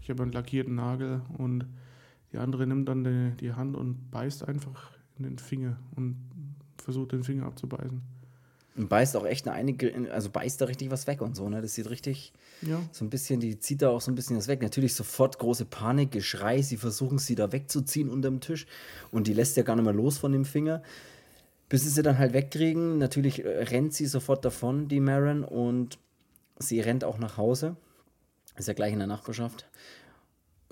[0.00, 1.22] ich habe einen lackierten Nagel.
[1.38, 1.66] Und
[2.32, 6.16] die andere nimmt dann die, die Hand und beißt einfach in den Finger und
[6.82, 8.00] versucht den Finger abzubeißen.
[8.74, 11.60] Und beißt auch echt eine einige, also beißt da richtig was weg und so, ne?
[11.60, 12.32] Das sieht richtig
[12.62, 12.80] Ja.
[12.90, 14.62] so ein bisschen, die zieht da auch so ein bisschen was weg.
[14.62, 18.66] Natürlich sofort große Panik, Geschrei, sie versuchen sie da wegzuziehen unterm Tisch
[19.10, 20.82] und die lässt ja gar nicht mehr los von dem Finger.
[21.68, 25.98] Bis sie sie dann halt wegkriegen, natürlich äh, rennt sie sofort davon, die Maren, und
[26.58, 27.76] sie rennt auch nach Hause.
[28.56, 29.66] Ist ja gleich in der Nachbarschaft.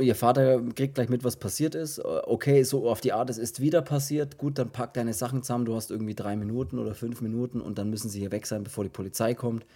[0.01, 1.99] Ihr Vater kriegt gleich mit, was passiert ist.
[1.99, 4.39] Äh, Okay, so auf die Art, es ist wieder passiert.
[4.39, 5.65] Gut, dann pack deine Sachen zusammen.
[5.65, 8.65] Du hast irgendwie drei Minuten oder fünf Minuten und dann müssen sie hier weg sein,
[8.65, 9.67] bevor die Polizei kommt.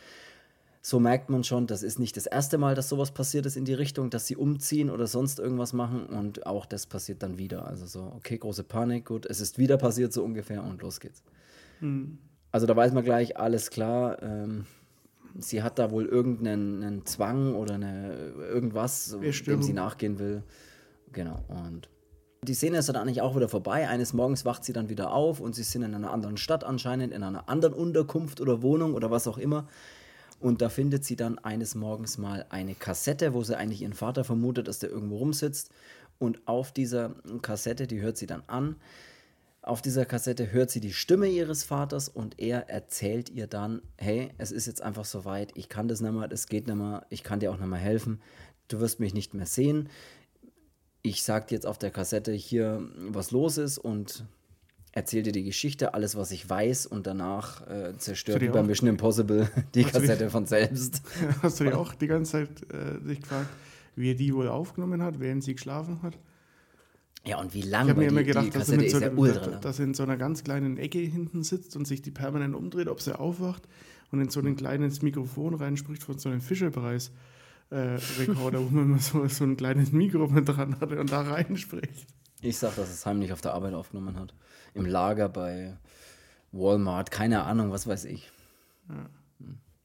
[0.82, 3.64] So merkt man schon, das ist nicht das erste Mal, dass sowas passiert ist in
[3.64, 7.66] die Richtung, dass sie umziehen oder sonst irgendwas machen und auch das passiert dann wieder.
[7.66, 11.22] Also so, okay, große Panik, gut, es ist wieder passiert so ungefähr und los geht's.
[12.52, 14.66] Also da weiß man gleich, alles klar, ähm,
[15.38, 19.16] sie hat da wohl irgendeinen einen Zwang oder eine, irgendwas,
[19.46, 20.42] dem sie nachgehen will.
[21.12, 21.88] Genau, und
[22.42, 23.88] die Szene ist dann eigentlich auch wieder vorbei.
[23.88, 27.12] Eines Morgens wacht sie dann wieder auf und sie sind in einer anderen Stadt anscheinend,
[27.12, 29.66] in einer anderen Unterkunft oder Wohnung oder was auch immer.
[30.40, 34.24] Und da findet sie dann eines Morgens mal eine Kassette, wo sie eigentlich ihren Vater
[34.24, 35.70] vermutet, dass der irgendwo rumsitzt.
[36.18, 38.76] Und auf dieser Kassette, die hört sie dann an,
[39.66, 44.30] auf dieser Kassette hört sie die Stimme ihres Vaters und er erzählt ihr dann, hey,
[44.36, 47.22] es ist jetzt einfach soweit, ich kann das nicht mehr, das geht nicht mehr, ich
[47.22, 48.20] kann dir auch nicht mehr helfen,
[48.68, 49.88] du wirst mich nicht mehr sehen.
[51.00, 54.26] Ich sag dir jetzt auf der Kassette hier, was los ist und
[54.92, 58.62] erzähl dir die Geschichte, alles, was ich weiß und danach äh, zerstört wie die bei
[58.62, 61.00] Mission Impossible die du die- Kassette von selbst.
[61.42, 63.48] Hast du dir auch die ganze Zeit äh, dich gefragt,
[63.96, 66.18] wie er die wohl aufgenommen hat, während sie geschlafen hat?
[67.26, 69.10] Ja, und wie Ich lange, habe mir weil immer die, gedacht, die dass, er Kassette
[69.10, 69.60] mit ist so, ja lang.
[69.62, 72.88] dass er in so einer ganz kleinen Ecke hinten sitzt und sich die permanent umdreht,
[72.88, 73.66] ob sie aufwacht
[74.10, 77.12] und in so ein kleines Mikrofon reinspricht von so einem Fischerpreis.
[77.70, 81.22] Äh, Rekorder, wo man immer so, so ein kleines Mikro mit dran hatte und da
[81.22, 82.06] reinspricht.
[82.42, 84.34] Ich sag, dass es heimlich auf der Arbeit aufgenommen hat.
[84.74, 85.78] Im Lager bei
[86.52, 88.30] Walmart, keine Ahnung, was weiß ich.
[88.88, 89.08] Hm.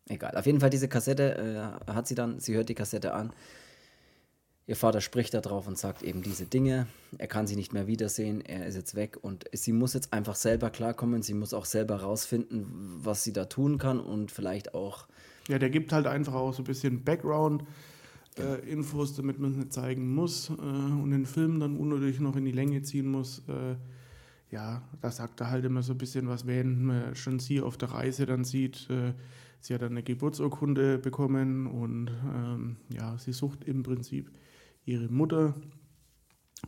[0.09, 0.35] Egal.
[0.35, 3.31] Auf jeden Fall, diese Kassette äh, hat sie dann, sie hört die Kassette an.
[4.69, 6.85] Ihr Vater spricht da drauf und sagt eben diese Dinge.
[7.17, 10.35] Er kann sie nicht mehr wiedersehen, er ist jetzt weg und sie muss jetzt einfach
[10.35, 11.23] selber klarkommen.
[11.23, 12.67] Sie muss auch selber rausfinden,
[13.01, 15.07] was sie da tun kann und vielleicht auch
[15.47, 20.13] Ja, der gibt halt einfach auch so ein bisschen Background-Infos, damit man es nicht zeigen
[20.13, 23.41] muss äh, und den Film dann unnötig noch in die Länge ziehen muss.
[23.47, 23.75] Äh,
[24.51, 27.75] ja, da sagt er halt immer so ein bisschen was, während man schon sie auf
[27.75, 28.87] der Reise dann sieht.
[28.91, 29.13] Äh,
[29.61, 34.29] sie hat dann eine Geburtsurkunde bekommen und ähm, ja, sie sucht im Prinzip
[34.85, 35.55] ihre Mutter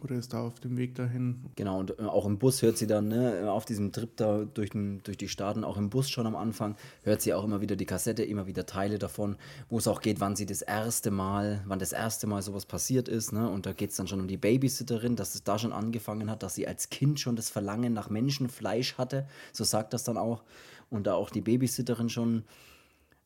[0.04, 1.46] oder ist da auf dem Weg dahin.
[1.56, 4.72] Genau, und äh, auch im Bus hört sie dann, ne, auf diesem Trip da durch,
[4.72, 7.76] den, durch die Staaten, auch im Bus schon am Anfang, hört sie auch immer wieder
[7.76, 9.36] die Kassette, immer wieder Teile davon,
[9.70, 13.08] wo es auch geht, wann sie das erste Mal, wann das erste Mal sowas passiert
[13.10, 13.50] ist, ne?
[13.50, 16.42] Und da geht es dann schon um die Babysitterin, dass es da schon angefangen hat,
[16.42, 20.44] dass sie als Kind schon das Verlangen nach Menschenfleisch hatte, so sagt das dann auch.
[20.90, 22.44] Und da auch die Babysitterin schon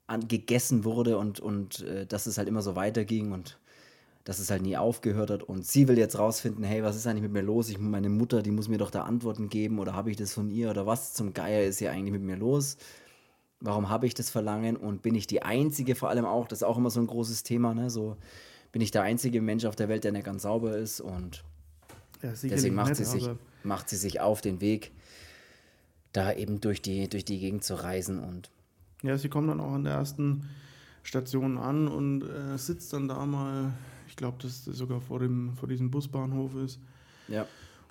[0.08, 3.58] an, gegessen wurde und, und äh, dass es halt immer so weiterging und
[4.26, 5.44] dass es halt nie aufgehört hat.
[5.44, 7.70] Und sie will jetzt rausfinden, hey, was ist eigentlich mit mir los?
[7.70, 9.80] Ich, meine Mutter, die muss mir doch da Antworten geben.
[9.80, 10.72] Oder habe ich das von ihr?
[10.72, 12.76] Oder was zum Geier ist hier eigentlich mit mir los?
[13.60, 14.78] Warum habe ich das Verlangen?
[14.78, 17.44] Und bin ich die Einzige vor allem auch, das ist auch immer so ein großes
[17.44, 17.92] Thema, ne?
[17.92, 18.18] So
[18.72, 21.02] bin ich der einzige Mensch auf der Welt, der nicht ganz sauber ist?
[21.02, 21.44] Und
[22.24, 23.30] Ja, deswegen macht, nicht, sie sich,
[23.64, 24.92] macht sie sich auf den Weg,
[26.14, 28.20] da eben durch die, durch die Gegend zu reisen.
[28.20, 28.50] Und
[29.04, 30.50] Ja, sie kommt dann auch an der ersten
[31.04, 33.72] Station an und äh, sitzt dann da mal,
[34.16, 36.80] ich glaube, dass das sogar vor, dem, vor diesem Busbahnhof ist.
[37.28, 37.46] ja,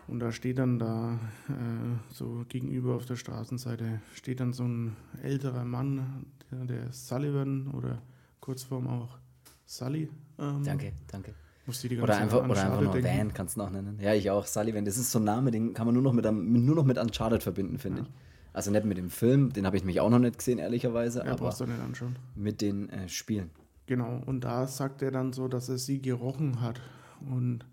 [0.08, 1.18] Und da steht dann da,
[1.50, 7.66] äh, so gegenüber auf der Straßenseite, steht dann so ein älterer Mann, der, der Sullivan
[7.72, 8.00] oder
[8.40, 9.18] Kurzform auch
[9.66, 10.08] Sully.
[10.38, 11.34] Ähm, danke, danke.
[11.68, 13.18] Oder einfach, oder einfach nur denken.
[13.18, 13.98] Van kannst du noch nennen.
[14.00, 14.46] Ja, ich auch.
[14.46, 16.96] Sullivan, das ist so ein Name, den kann man nur noch mit, nur noch mit
[16.96, 18.06] Uncharted verbinden, finde ja.
[18.06, 18.12] ich.
[18.54, 21.18] Also nicht mit dem Film, den habe ich mich auch noch nicht gesehen, ehrlicherweise.
[21.18, 22.16] Ja, aber du nicht anschauen.
[22.34, 23.50] Mit den äh, Spielen.
[23.86, 26.80] Genau, und da sagt er dann so, dass er sie gerochen hat.
[27.20, 27.66] Und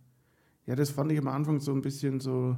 [0.66, 2.56] ja, das fand ich am Anfang so ein bisschen so.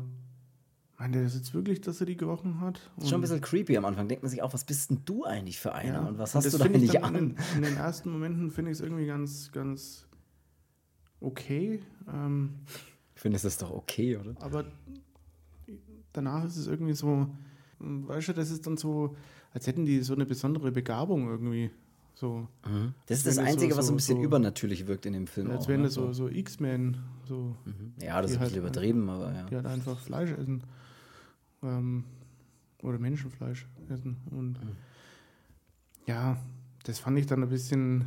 [0.98, 2.92] Meint er das jetzt wirklich, dass er die gerochen hat?
[2.96, 4.08] Und schon ein bisschen creepy am Anfang.
[4.08, 6.04] Denkt man sich auch, was bist denn du eigentlich für einer?
[6.04, 7.16] Ja, und was hast und du da eigentlich an?
[7.16, 10.08] In, in, den ersten Momenten finde ich es irgendwie ganz, ganz
[11.20, 11.82] okay.
[12.08, 12.60] Ähm,
[13.16, 14.36] ich finde, es ist doch okay, oder?
[14.40, 14.66] Aber
[16.14, 17.28] danach ist es irgendwie so,
[17.80, 19.18] weißt du, das ist dann so,
[19.52, 21.72] als hätten die so eine besondere Begabung irgendwie.
[22.14, 22.48] So.
[22.66, 22.94] Mhm.
[23.08, 25.52] Das ist das Einzige, so, was so ein bisschen so, übernatürlich wirkt in dem Film.
[25.52, 25.88] Als wären ne?
[25.88, 26.98] das so, so X-Men.
[27.28, 27.94] So, mhm.
[28.02, 29.44] Ja, das ist ein halt bisschen halt, übertrieben, aber ja.
[29.46, 30.64] Die halt einfach Fleisch essen.
[31.64, 32.04] Ähm,
[32.82, 34.18] oder Menschenfleisch essen.
[34.30, 34.76] Und mhm.
[36.06, 36.38] ja,
[36.84, 38.06] das fand ich dann ein bisschen,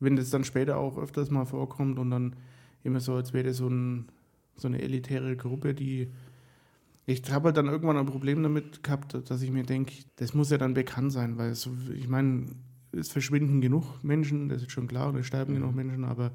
[0.00, 2.36] wenn das dann später auch öfters mal vorkommt und dann
[2.82, 4.06] immer so, als wäre das so, ein,
[4.56, 6.10] so eine elitäre Gruppe, die
[7.08, 10.50] ich habe halt dann irgendwann ein Problem damit gehabt, dass ich mir denke, das muss
[10.50, 12.46] ja dann bekannt sein, weil so, ich meine,
[12.96, 15.58] es verschwinden genug Menschen, das ist schon klar, und es sterben mhm.
[15.58, 16.32] genug Menschen, aber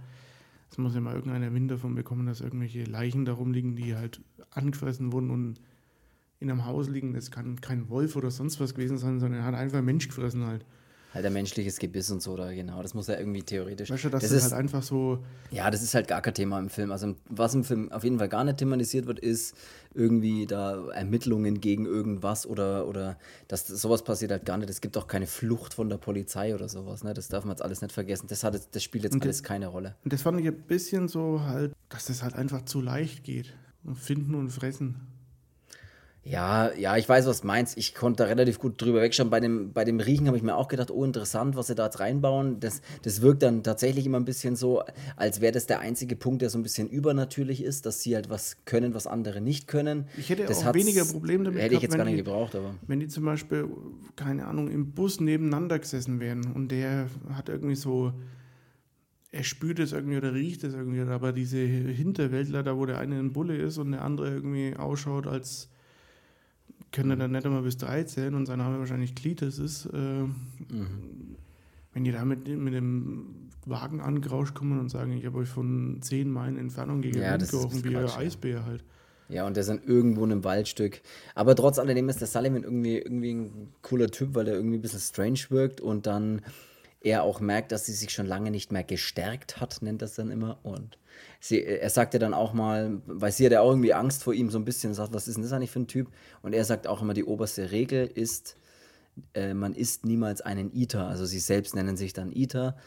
[0.69, 4.21] es muss ja mal irgendeiner Wind davon bekommen, dass irgendwelche Leichen darum liegen, die halt
[4.51, 5.59] angefressen wurden und
[6.39, 7.13] in einem Haus liegen.
[7.13, 10.07] Das kann kein Wolf oder sonst was gewesen sein, sondern er hat einfach ein Mensch
[10.07, 10.65] gefressen halt
[11.13, 12.81] halt ein menschliches Gebiss und so, da genau.
[12.81, 13.89] Das muss ja irgendwie theoretisch.
[13.89, 15.19] Weißt du, das, das ist halt einfach so.
[15.51, 16.91] Ja, das ist halt gar kein Thema im Film.
[16.91, 19.55] Also, was im Film auf jeden Fall gar nicht thematisiert wird, ist
[19.93, 23.17] irgendwie da Ermittlungen gegen irgendwas oder, oder
[23.49, 24.69] dass sowas passiert halt gar nicht.
[24.69, 27.03] Es gibt auch keine Flucht von der Polizei oder sowas.
[27.03, 27.13] Ne?
[27.13, 28.27] Das darf man jetzt alles nicht vergessen.
[28.29, 29.95] Das, hat, das spielt jetzt und alles keine Rolle.
[30.03, 33.53] Und das fand ich ein bisschen so halt, dass das halt einfach zu leicht geht.
[33.83, 35.10] Und finden und fressen.
[36.23, 37.77] Ja, ja, ich weiß, was du meinst.
[37.77, 39.31] Ich konnte da relativ gut drüber wegschauen.
[39.31, 41.85] Bei dem, bei dem Riechen habe ich mir auch gedacht, oh, interessant, was sie da
[41.85, 42.59] jetzt reinbauen.
[42.59, 44.83] Das, das wirkt dann tatsächlich immer ein bisschen so,
[45.15, 48.29] als wäre das der einzige Punkt, der so ein bisschen übernatürlich ist, dass sie halt
[48.29, 50.05] was können, was andere nicht können.
[50.15, 52.75] Ich hätte das auch weniger Probleme damit Hätte ich jetzt gar nicht die, gebraucht, aber.
[52.85, 53.67] Wenn die zum Beispiel,
[54.15, 58.13] keine Ahnung, im Bus nebeneinander gesessen wären und der hat irgendwie so
[59.33, 63.17] er spürt es irgendwie oder riecht es irgendwie, aber diese Hinterwäldler, da wo der eine
[63.17, 65.69] ein Bulle ist und der andere irgendwie ausschaut als
[66.91, 69.85] können dann nicht einmal bis drei zählen und sein Name wahrscheinlich Klites ist.
[69.85, 71.37] Äh, mhm.
[71.93, 75.99] Wenn die da mit, mit dem Wagen angerauscht kommen und sagen, ich habe euch von
[76.01, 78.83] zehn Meilen Entfernung gegen ja, gerochen, wie euer Eisbär halt.
[79.29, 81.01] Ja, und der ist dann irgendwo in einem Waldstück.
[81.35, 84.81] Aber trotz alledem ist der Sullivan irgendwie, irgendwie ein cooler Typ, weil der irgendwie ein
[84.81, 86.41] bisschen strange wirkt und dann
[87.01, 90.31] er auch merkt, dass sie sich schon lange nicht mehr gestärkt hat, nennt das dann
[90.31, 90.59] immer.
[90.63, 90.97] Und
[91.39, 94.49] sie, er sagte dann auch mal, weil sie hat ja auch irgendwie Angst vor ihm
[94.49, 96.11] so ein bisschen, sagt, was ist denn das eigentlich für ein Typ?
[96.43, 98.55] Und er sagt auch immer, die oberste Regel ist,
[99.33, 101.07] äh, man isst niemals einen Eater.
[101.07, 102.77] Also sie selbst nennen sich dann Eater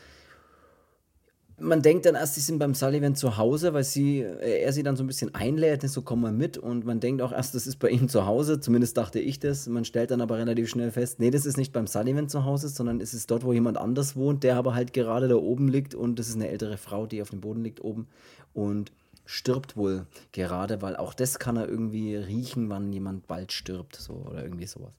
[1.58, 4.82] man denkt dann erst, sie sind beim Sullivan zu Hause, weil sie, äh, er sie
[4.82, 7.66] dann so ein bisschen einlädt, so komm mal mit und man denkt auch erst, das
[7.66, 9.68] ist bei ihm zu Hause, zumindest dachte ich das.
[9.68, 12.68] Man stellt dann aber relativ schnell fest, nee, das ist nicht beim Sullivan zu Hause,
[12.68, 15.94] sondern es ist dort, wo jemand anders wohnt, der aber halt gerade da oben liegt
[15.94, 18.08] und das ist eine ältere Frau, die auf dem Boden liegt oben
[18.52, 18.92] und
[19.26, 24.24] stirbt wohl gerade, weil auch das kann er irgendwie riechen, wann jemand bald stirbt, so
[24.28, 24.92] oder irgendwie sowas.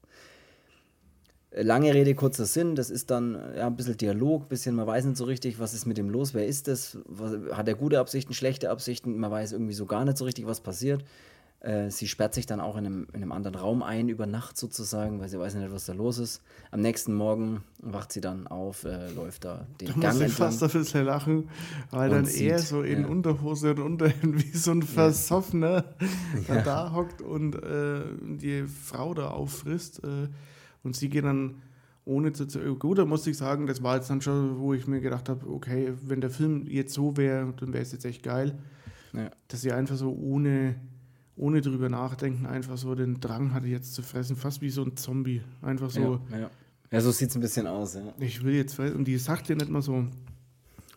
[1.57, 5.05] Lange Rede, kurzer Sinn, das ist dann ja, ein bisschen Dialog, ein bisschen, man weiß
[5.05, 7.99] nicht so richtig, was ist mit dem los, wer ist das, was, hat er gute
[7.99, 11.05] Absichten, schlechte Absichten, man weiß irgendwie so gar nicht so richtig, was passiert.
[11.65, 14.55] Äh, sie sperrt sich dann auch in einem, in einem anderen Raum ein, über Nacht
[14.55, 16.41] sozusagen, weil sie weiß nicht, was da los ist.
[16.69, 20.33] Am nächsten Morgen wacht sie dann auf, äh, läuft da den da Gang muss ich
[20.33, 21.49] fast ein bisschen lachen,
[21.89, 23.07] weil dann sieht, er so in ja.
[23.07, 25.85] Unterhose und Unterhemd wie so ein Versoffener
[26.47, 26.61] ja.
[26.61, 30.01] da hockt und äh, die Frau da auffrisst.
[30.85, 31.55] Und sie gehen dann
[32.05, 32.47] ohne zu.
[32.75, 35.49] Gut, da muss ich sagen, das war jetzt dann schon, wo ich mir gedacht habe,
[35.49, 38.57] okay, wenn der Film jetzt so wäre, dann wäre es jetzt echt geil.
[39.11, 39.31] Ja.
[39.47, 40.75] Dass sie einfach so ohne,
[41.35, 44.95] ohne drüber nachdenken, einfach so den Drang hatte, jetzt zu fressen, fast wie so ein
[44.95, 45.41] Zombie.
[45.63, 46.21] Einfach so.
[46.29, 46.49] Ja, ja.
[46.91, 48.01] ja so sieht es ein bisschen aus, ja.
[48.19, 48.97] Ich will jetzt fressen.
[48.97, 50.05] Und die sagt ja nicht mal so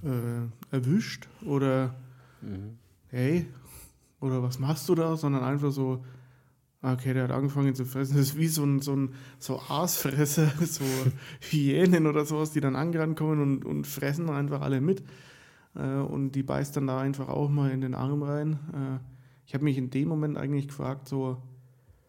[0.02, 1.94] äh, erwischt oder
[2.42, 2.76] mhm.
[3.08, 3.46] hey,
[4.20, 6.04] oder was machst du da, sondern einfach so,
[6.80, 8.16] Okay, der hat angefangen zu fressen.
[8.16, 10.84] Das ist wie so ein, so ein so Aasfresser, so
[11.40, 15.02] Hyänen oder sowas, die dann angerannt kommen und, und fressen einfach alle mit.
[15.74, 18.60] Äh, und die beißt dann da einfach auch mal in den Arm rein.
[18.72, 19.04] Äh,
[19.44, 21.42] ich habe mich in dem Moment eigentlich gefragt, so.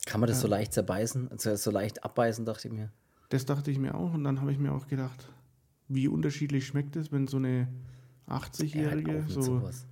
[0.05, 2.91] Kann man das äh, so leicht zerbeißen, also so leicht abbeißen, dachte ich mir.
[3.29, 4.13] Das dachte ich mir auch.
[4.13, 5.29] Und dann habe ich mir auch gedacht,
[5.87, 7.67] wie unterschiedlich schmeckt es, wenn so eine
[8.27, 9.41] 80-Jährige ja, halt so.
[9.41, 9.87] Sowas.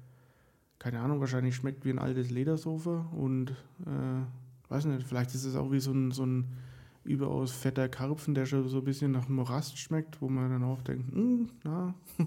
[0.77, 3.51] Keine Ahnung, wahrscheinlich schmeckt wie ein altes Ledersofa und.
[3.87, 4.21] Äh,
[4.69, 6.45] weiß nicht, vielleicht ist es auch wie so ein, so ein
[7.03, 10.81] überaus fetter Karpfen, der schon so ein bisschen nach Morast schmeckt, wo man dann auch
[10.81, 11.95] denkt, hm, na,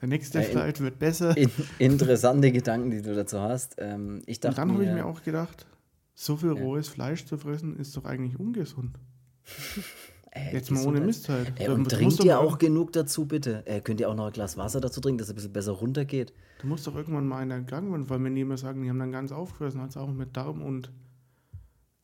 [0.00, 1.36] Der nächste ja, Flight wird besser.
[1.36, 3.76] In, interessante Gedanken, die du dazu hast.
[3.78, 5.66] Ähm, ich dachte Und dann habe ich mir auch gedacht,
[6.14, 8.98] so viel rohes Fleisch zu fressen, ist doch eigentlich ungesund.
[10.32, 11.58] Äh, Jetzt mal ohne Mist halt.
[11.58, 13.66] Äh, und trinkt ihr auch genug dazu, bitte?
[13.66, 15.72] Äh, könnt ihr auch noch ein Glas Wasser dazu trinken, dass es ein bisschen besser
[15.72, 16.32] runtergeht?
[16.60, 19.00] Du musst doch irgendwann mal in der Gang, weil wenn die immer sagen, die haben
[19.00, 20.92] dann ganz aufgefressen, hat es auch mit Darm und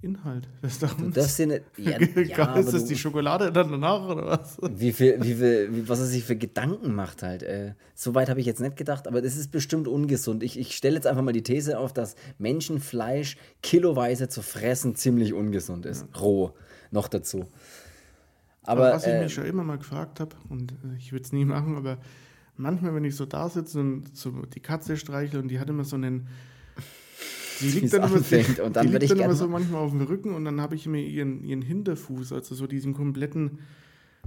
[0.07, 0.49] Inhalt.
[0.63, 1.63] Das dir nicht.
[1.77, 4.59] Ja, ja, ist das die Schokolade dann danach oder was?
[4.63, 7.43] Wie viel, wie viel, wie, was er sich für Gedanken macht halt.
[7.43, 10.43] Äh, so weit habe ich jetzt nicht gedacht, aber das ist bestimmt ungesund.
[10.43, 15.33] Ich, ich stelle jetzt einfach mal die These auf, dass Menschenfleisch kiloweise zu fressen ziemlich
[15.33, 16.07] ungesund ist.
[16.15, 16.21] Ja.
[16.21, 16.53] Roh
[16.91, 17.47] noch dazu.
[18.63, 21.33] Aber, aber was äh, ich mich schon immer mal gefragt habe, und ich würde es
[21.33, 21.99] nie machen, aber
[22.57, 25.85] manchmal, wenn ich so da sitze und so die Katze streichle und die hat immer
[25.85, 26.29] so einen
[27.61, 30.03] die liegt dann, immer, die, und dann, die liegt dann immer so manchmal auf dem
[30.03, 33.61] Rücken und dann habe ich mir ihren, ihren Hinterfuß, also so diesen kompletten,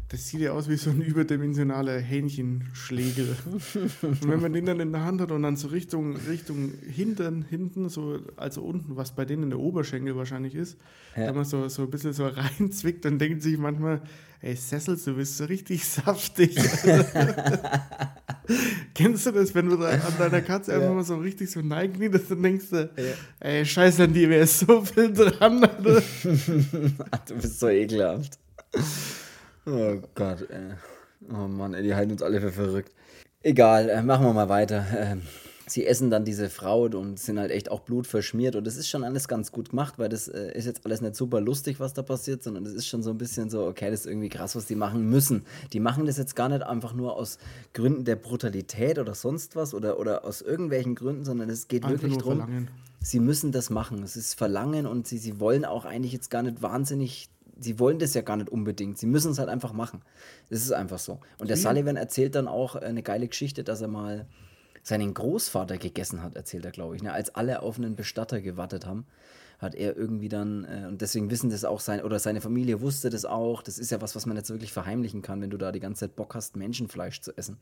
[0.08, 3.36] das sieht ja aus wie so ein überdimensionaler Hähnchenschlägel.
[4.02, 7.46] und wenn man den dann in der Hand hat und dann so Richtung, Richtung Hintern,
[7.48, 10.78] hinten, so, also unten, was bei denen in der Oberschenkel wahrscheinlich ist,
[11.16, 11.28] ja.
[11.28, 12.28] wenn man so, so ein bisschen so
[12.60, 14.02] reinzwickt, dann denkt sich manchmal,
[14.42, 16.56] ey Sessel, du bist so richtig saftig.
[18.96, 20.80] Kennst du das, wenn du da an deiner Katze ja.
[20.80, 23.14] einfach mal so richtig so neigniedest und denkst du, ja.
[23.40, 25.62] ey, scheiße, an dir wäre so viel dran.
[25.84, 28.40] du bist so ekelhaft.
[29.70, 30.74] Oh Gott, ey.
[31.32, 32.92] Oh Mann, ey, die halten uns alle für verrückt.
[33.44, 34.86] Egal, äh, machen wir mal weiter.
[34.98, 35.22] Ähm,
[35.68, 38.56] sie essen dann diese Frau und sind halt echt auch blutverschmiert.
[38.56, 41.16] Und das ist schon alles ganz gut gemacht, weil das äh, ist jetzt alles nicht
[41.16, 44.02] super lustig, was da passiert, sondern das ist schon so ein bisschen so, okay, das
[44.02, 45.46] ist irgendwie krass, was die machen müssen.
[45.72, 47.38] Die machen das jetzt gar nicht einfach nur aus
[47.74, 52.02] Gründen der Brutalität oder sonst was oder, oder aus irgendwelchen Gründen, sondern es geht einfach
[52.02, 52.68] wirklich darum,
[53.02, 54.02] sie müssen das machen.
[54.04, 57.30] Es ist Verlangen und sie, sie wollen auch eigentlich jetzt gar nicht wahnsinnig
[57.60, 58.98] sie wollen das ja gar nicht unbedingt.
[58.98, 60.02] Sie müssen es halt einfach machen.
[60.50, 61.20] Das ist einfach so.
[61.38, 64.28] Und der Sullivan erzählt dann auch eine geile Geschichte, dass er mal
[64.84, 67.04] seinen Großvater gegessen hat, erzählt er, glaube ich.
[67.04, 67.12] Ne?
[67.12, 69.06] Als alle auf einen Bestatter gewartet haben,
[69.60, 73.10] hat er irgendwie dann, äh, und deswegen wissen das auch sein, oder seine Familie wusste
[73.10, 73.62] das auch.
[73.62, 76.02] Das ist ja was, was man jetzt wirklich verheimlichen kann, wenn du da die ganze
[76.02, 77.58] Zeit Bock hast, Menschenfleisch zu essen.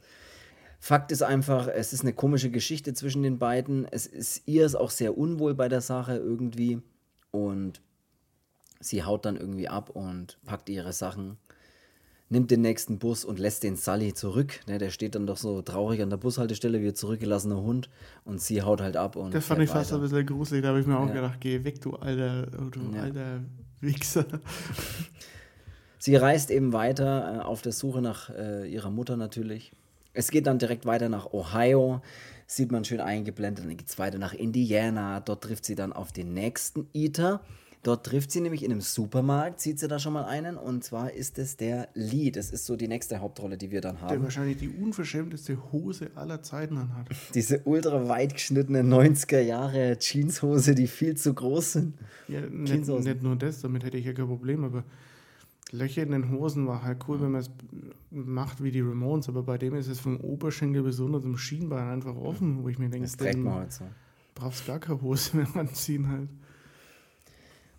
[0.80, 3.86] Fakt ist einfach, es ist eine komische Geschichte zwischen den beiden.
[3.90, 6.82] Es ist ihr ist auch sehr unwohl bei der Sache irgendwie.
[7.32, 7.82] Und
[8.80, 11.38] sie haut dann irgendwie ab und packt ihre Sachen
[12.30, 14.60] nimmt den nächsten Bus und lässt den Sully zurück.
[14.68, 17.90] Ne, der steht dann doch so traurig an der Bushaltestelle wie ein zurückgelassener Hund
[18.26, 19.16] und sie haut halt ab.
[19.16, 20.02] Und das fand ich fast weiter.
[20.02, 20.63] ein bisschen gruselig.
[20.63, 21.13] Da habe ich mir auch ja.
[21.13, 23.04] gedacht, geh weg, du alter, du ja.
[23.04, 23.42] alter
[23.80, 24.26] Wichser.
[26.00, 29.72] Sie reist eben weiter äh, auf der Suche nach äh, ihrer Mutter natürlich.
[30.13, 32.02] Es geht dann direkt weiter nach Ohio.
[32.46, 33.66] Sieht man schön eingeblendet.
[33.66, 35.20] Dann geht es weiter nach Indiana.
[35.20, 37.42] Dort trifft sie dann auf den nächsten Eater.
[37.88, 41.13] Dort trifft sie nämlich in einem Supermarkt, sieht sie da schon mal einen, und zwar
[41.13, 42.32] ist es der Lee.
[42.32, 44.10] Das ist so die nächste Hauptrolle, die wir dann haben.
[44.10, 47.08] Der wahrscheinlich die unverschämteste Hose aller Zeiten anhat.
[47.34, 51.93] Diese ultra weit geschnittene 90er Jahre Jeanshose, die viel zu groß sind.
[52.28, 54.84] Ja, nicht, nicht, nur das, damit hätte ich ja kein Problem, aber
[55.71, 57.52] Löcher in den Hosen war halt cool, wenn man es
[58.12, 61.88] macht wie die Ramones, aber bei dem ist es vom Oberschenkel bis unter zum Schienbein
[61.88, 63.86] einfach offen, wo ich mir denke, das trägt man halt so.
[64.36, 66.28] Brauchst gar keine Hose mehr anziehen halt.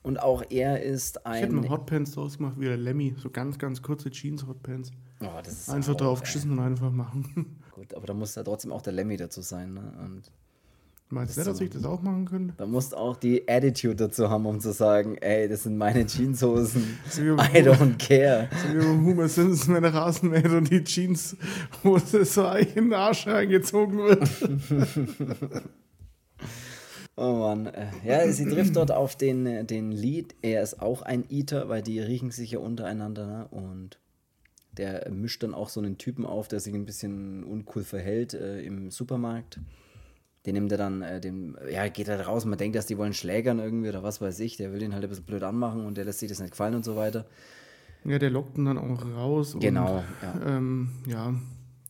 [0.02, 1.36] Und auch er ist ein.
[1.36, 3.14] Ich hätte mal Hotpants draus gemacht, wie der Lemmy.
[3.18, 4.90] So ganz, ganz kurze Jeans-Hotpants.
[5.20, 7.58] Oh, einfach drauf geschissen und einfach machen.
[7.72, 9.74] Gut, aber da muss ja trotzdem auch der Lemmy dazu sein.
[9.74, 9.92] Ne?
[10.04, 10.30] Und
[11.10, 12.54] Meinst du, dass ich das auch machen könnte?
[12.58, 16.82] Da musst auch die Attitude dazu haben, um zu sagen, ey, das sind meine Jeanshosen.
[17.16, 18.50] I don't care.
[18.50, 23.26] So wie beim Homer Simpson, wenn der Rasenmäht und die Jeanshose so in den Arsch
[23.26, 24.28] eingezogen wird.
[27.18, 27.66] Oh Mann.
[27.66, 30.36] Äh, ja, sie trifft dort auf den, äh, den Lead.
[30.40, 33.26] Er ist auch ein Eater, weil die riechen sich ja untereinander.
[33.26, 33.48] Ne?
[33.50, 33.98] Und
[34.76, 38.60] der mischt dann auch so einen Typen auf, der sich ein bisschen uncool verhält äh,
[38.62, 39.58] im Supermarkt.
[40.46, 42.44] Den nimmt er dann, äh, den, ja, geht halt raus.
[42.44, 44.56] Man denkt, dass die wollen schlägern irgendwie oder was weiß ich.
[44.56, 46.76] Der will den halt ein bisschen blöd anmachen und der lässt sich das nicht gefallen
[46.76, 47.26] und so weiter.
[48.04, 49.56] Ja, der lockt ihn dann auch raus.
[49.58, 50.56] Genau, und, ja.
[50.56, 51.34] Ähm, ja,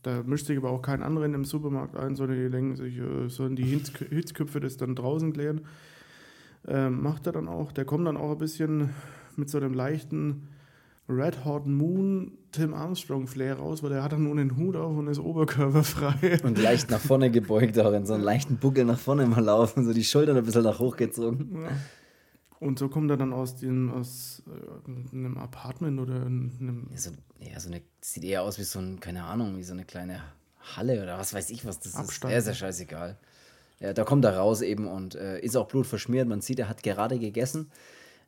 [0.03, 2.97] da mischt sich aber auch kein anderer in dem Supermarkt ein, sondern die lenken sich,
[2.97, 5.61] äh, sollen die Hitzköpfe das dann draußen klären.
[6.67, 7.71] Ähm, macht er dann auch.
[7.71, 8.89] Der kommt dann auch ein bisschen
[9.35, 10.47] mit so einem leichten
[11.09, 14.95] Red Hot Moon Tim Armstrong Flair raus, weil der hat dann nur einen Hut auf
[14.95, 16.39] und ist oberkörperfrei.
[16.43, 19.85] Und leicht nach vorne gebeugt auch, in so einen leichten Buckel nach vorne mal laufen,
[19.85, 21.63] so die Schultern ein bisschen nach hochgezogen.
[21.63, 21.69] Ja.
[22.59, 26.87] Und so kommt er dann aus, den, aus äh, einem Apartment oder einem.
[26.91, 29.73] Ja, so, ja, so eine, sieht eher aus wie so ein, keine Ahnung, wie so
[29.73, 30.21] eine kleine
[30.75, 32.33] Halle oder was weiß ich, was das Abstand.
[32.33, 32.45] ist.
[32.45, 33.17] Ja, ist ja scheißegal.
[33.79, 36.27] Ja, da kommt er raus eben und äh, ist auch blutverschmiert.
[36.27, 37.71] Man sieht, er hat gerade gegessen.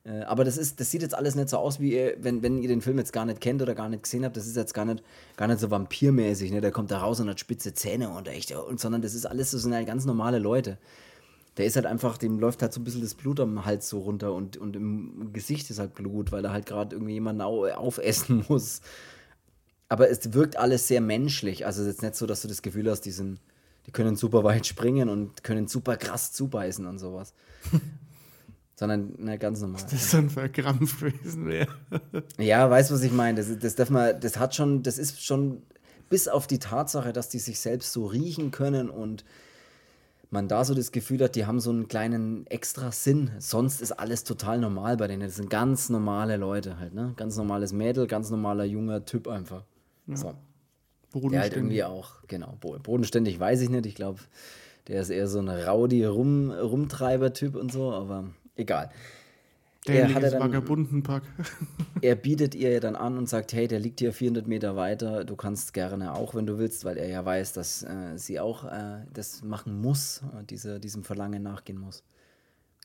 [0.06, 2.58] Äh, aber das, ist, das sieht jetzt alles nicht so aus, wie ihr, wenn, wenn
[2.58, 4.38] ihr den Film jetzt gar nicht kennt oder gar nicht gesehen habt.
[4.38, 5.04] Das ist jetzt gar nicht,
[5.36, 6.52] gar nicht so vampirmäßig.
[6.52, 6.62] Ne?
[6.62, 9.52] Der kommt da raus und hat spitze Zähne und echt, und, sondern das ist alles,
[9.52, 10.78] das sind halt ganz normale Leute.
[11.58, 14.00] Der ist halt einfach, dem läuft halt so ein bisschen das Blut am Hals so
[14.00, 18.46] runter und, und im Gesicht ist halt Blut, weil er halt gerade irgendwie jemanden aufessen
[18.50, 18.82] muss.
[19.90, 21.66] Aber es wirkt alles sehr menschlich.
[21.66, 23.42] Also es ist jetzt nicht so, dass du das Gefühl hast, die sind,
[23.86, 27.34] die können super weit springen und können super krass zubeißen und sowas.
[28.82, 29.80] sondern na, ganz normal.
[29.84, 31.68] Das ist dann verkrampft gewesen wäre.
[32.40, 33.38] ja, weißt du, was ich meine?
[33.38, 35.62] Das, das darf man, das hat schon, das ist schon
[36.10, 39.24] bis auf die Tatsache, dass die sich selbst so riechen können und
[40.32, 43.32] man da so das Gefühl hat, die haben so einen kleinen extra Sinn.
[43.38, 45.22] Sonst ist alles total normal bei denen.
[45.22, 47.14] Das sind ganz normale Leute halt, ne?
[47.18, 49.64] Ganz normales Mädel, ganz normaler junger Typ einfach.
[50.08, 50.16] Ja.
[50.16, 50.34] So.
[51.12, 51.32] Bodenständig.
[51.32, 53.86] Der halt irgendwie auch, genau, bodenständig weiß ich nicht.
[53.86, 54.22] Ich glaube,
[54.88, 58.90] der ist eher so ein rowdy Rum, und so, aber egal.
[59.86, 61.24] Er hat er dann, Vagabundenpack.
[62.02, 65.36] er bietet ihr dann an und sagt, hey, der liegt hier 400 Meter weiter, du
[65.36, 69.06] kannst gerne auch, wenn du willst, weil er ja weiß, dass äh, sie auch äh,
[69.12, 72.04] das machen muss, äh, diese, diesem Verlangen nachgehen muss.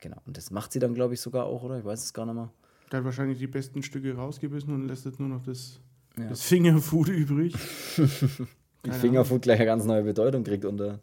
[0.00, 1.78] Genau, und das macht sie dann, glaube ich, sogar auch, oder?
[1.78, 2.50] Ich weiß es gar nicht mehr.
[2.90, 5.80] Der hat wahrscheinlich die besten Stücke rausgebissen und lässt jetzt nur noch das,
[6.18, 6.28] ja.
[6.28, 7.54] das Fingerfood übrig.
[8.86, 11.00] die Fingerfood gleich eine ganz neue Bedeutung kriegt unter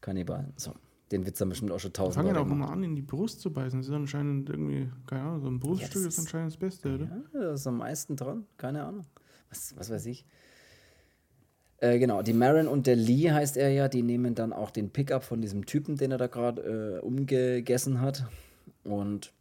[0.00, 0.52] Kannibalen.
[0.56, 0.72] So.
[1.12, 3.52] Den Witz haben bestimmt auch schon tausend Fangen auch nochmal an, in die Brust zu
[3.52, 3.78] beißen.
[3.78, 6.94] Das ist anscheinend irgendwie, keine Ahnung, so ein Bruststück ja, ist, ist, anscheinend das Beste,
[6.94, 7.04] oder?
[7.04, 9.06] Ja, da ist am meisten dran, keine Ahnung.
[9.50, 10.26] Was, was weiß ich.
[11.78, 14.90] Äh, genau, die Marin und der Lee heißt er ja, die nehmen dann auch den
[14.90, 18.26] Pickup von diesem Typen, den er da gerade äh, umgegessen hat.
[18.82, 19.32] Und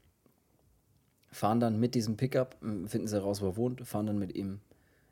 [1.32, 4.36] fahren dann mit diesem Pickup, hm, finden sie raus, wo er wohnt, fahren dann mit
[4.36, 4.59] ihm,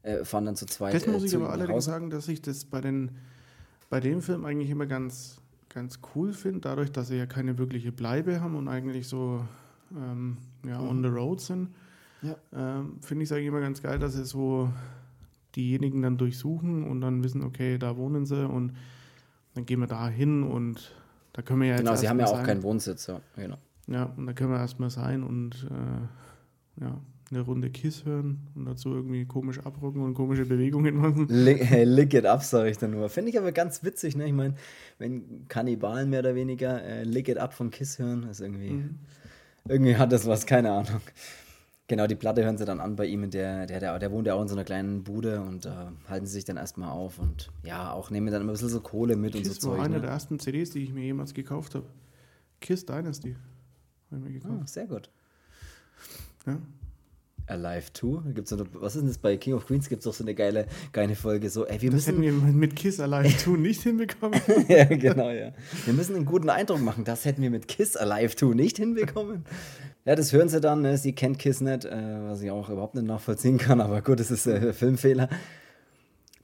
[0.03, 0.93] äh, fahren dann zu zweit.
[0.93, 3.11] Das muss äh, ich aber allerdings sagen, dass ich das bei, den,
[3.89, 5.41] bei dem Film eigentlich immer ganz
[5.73, 9.45] ganz cool finde, dadurch, dass sie ja keine wirkliche Bleibe haben und eigentlich so
[9.95, 10.87] ähm, ja, mhm.
[10.87, 11.69] on the road sind,
[12.21, 12.35] ja.
[12.53, 14.69] ähm, finde ich es eigentlich immer ganz geil, dass sie so
[15.55, 18.73] diejenigen dann durchsuchen und dann wissen, okay, da wohnen sie und
[19.53, 20.95] dann gehen wir da hin und
[21.33, 22.45] da können wir ja Genau, sie haben ja auch sein.
[22.45, 23.57] keinen Wohnsitz, ja, genau.
[23.87, 26.99] Ja, und da können wir erstmal sein und äh, ja,
[27.33, 31.27] eine Runde Kiss hören und dazu irgendwie komisch abrocken und komische Bewegungen machen.
[31.29, 33.09] Lick, hey, lick it up, sage ich dann nur.
[33.09, 34.25] Finde ich aber ganz witzig, ne?
[34.25, 34.55] Ich meine,
[34.99, 38.99] wenn Kannibalen mehr oder weniger äh, Lick it up von Kiss hören, ist irgendwie, mhm.
[39.67, 41.01] irgendwie hat das was, keine Ahnung.
[41.87, 44.35] Genau, die Platte hören sie dann an bei ihm, der, der, der, der wohnt ja
[44.35, 45.69] auch in so einer kleinen Bude und äh,
[46.07, 48.79] halten sie sich dann erstmal auf und ja, auch nehmen dann immer ein bisschen so
[48.79, 49.85] Kohle mit Kiss und so war Zeug.
[49.85, 50.01] eine ne?
[50.01, 51.85] der ersten CDs, die ich mir jemals gekauft habe.
[52.61, 53.35] Kiss Dynasty.
[54.09, 54.59] Habe ich mir gekauft.
[54.61, 55.09] Oh, sehr gut.
[56.45, 56.57] Ja,
[57.47, 58.31] Alive 2?
[58.33, 59.89] Gibt's noch, was ist denn das bei King of Queens?
[59.89, 61.49] Gibt es doch so eine geile, geile Folge.
[61.49, 64.39] So, ey, wir das müssen, hätten wir mit Kiss Alive 2 nicht hinbekommen.
[64.67, 65.51] ja, genau, ja.
[65.85, 67.03] Wir müssen einen guten Eindruck machen.
[67.03, 69.45] Das hätten wir mit Kiss Alive 2 nicht hinbekommen.
[70.05, 70.81] Ja, das hören sie dann.
[70.81, 70.97] Ne?
[70.97, 71.91] Sie kennt Kiss nicht, äh,
[72.23, 73.81] was ich auch überhaupt nicht nachvollziehen kann.
[73.81, 75.29] Aber gut, das ist äh, Filmfehler.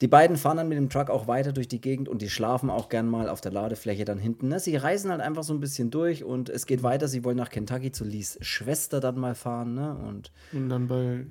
[0.01, 2.69] Die beiden fahren dann mit dem Truck auch weiter durch die Gegend und die schlafen
[2.69, 4.47] auch gern mal auf der Ladefläche dann hinten.
[4.47, 4.59] Ne?
[4.59, 7.09] Sie reisen halt einfach so ein bisschen durch und es geht weiter.
[7.09, 9.73] Sie wollen nach Kentucky zu Lees Schwester dann mal fahren.
[9.73, 9.97] Ne?
[10.07, 11.25] Und, und dann bei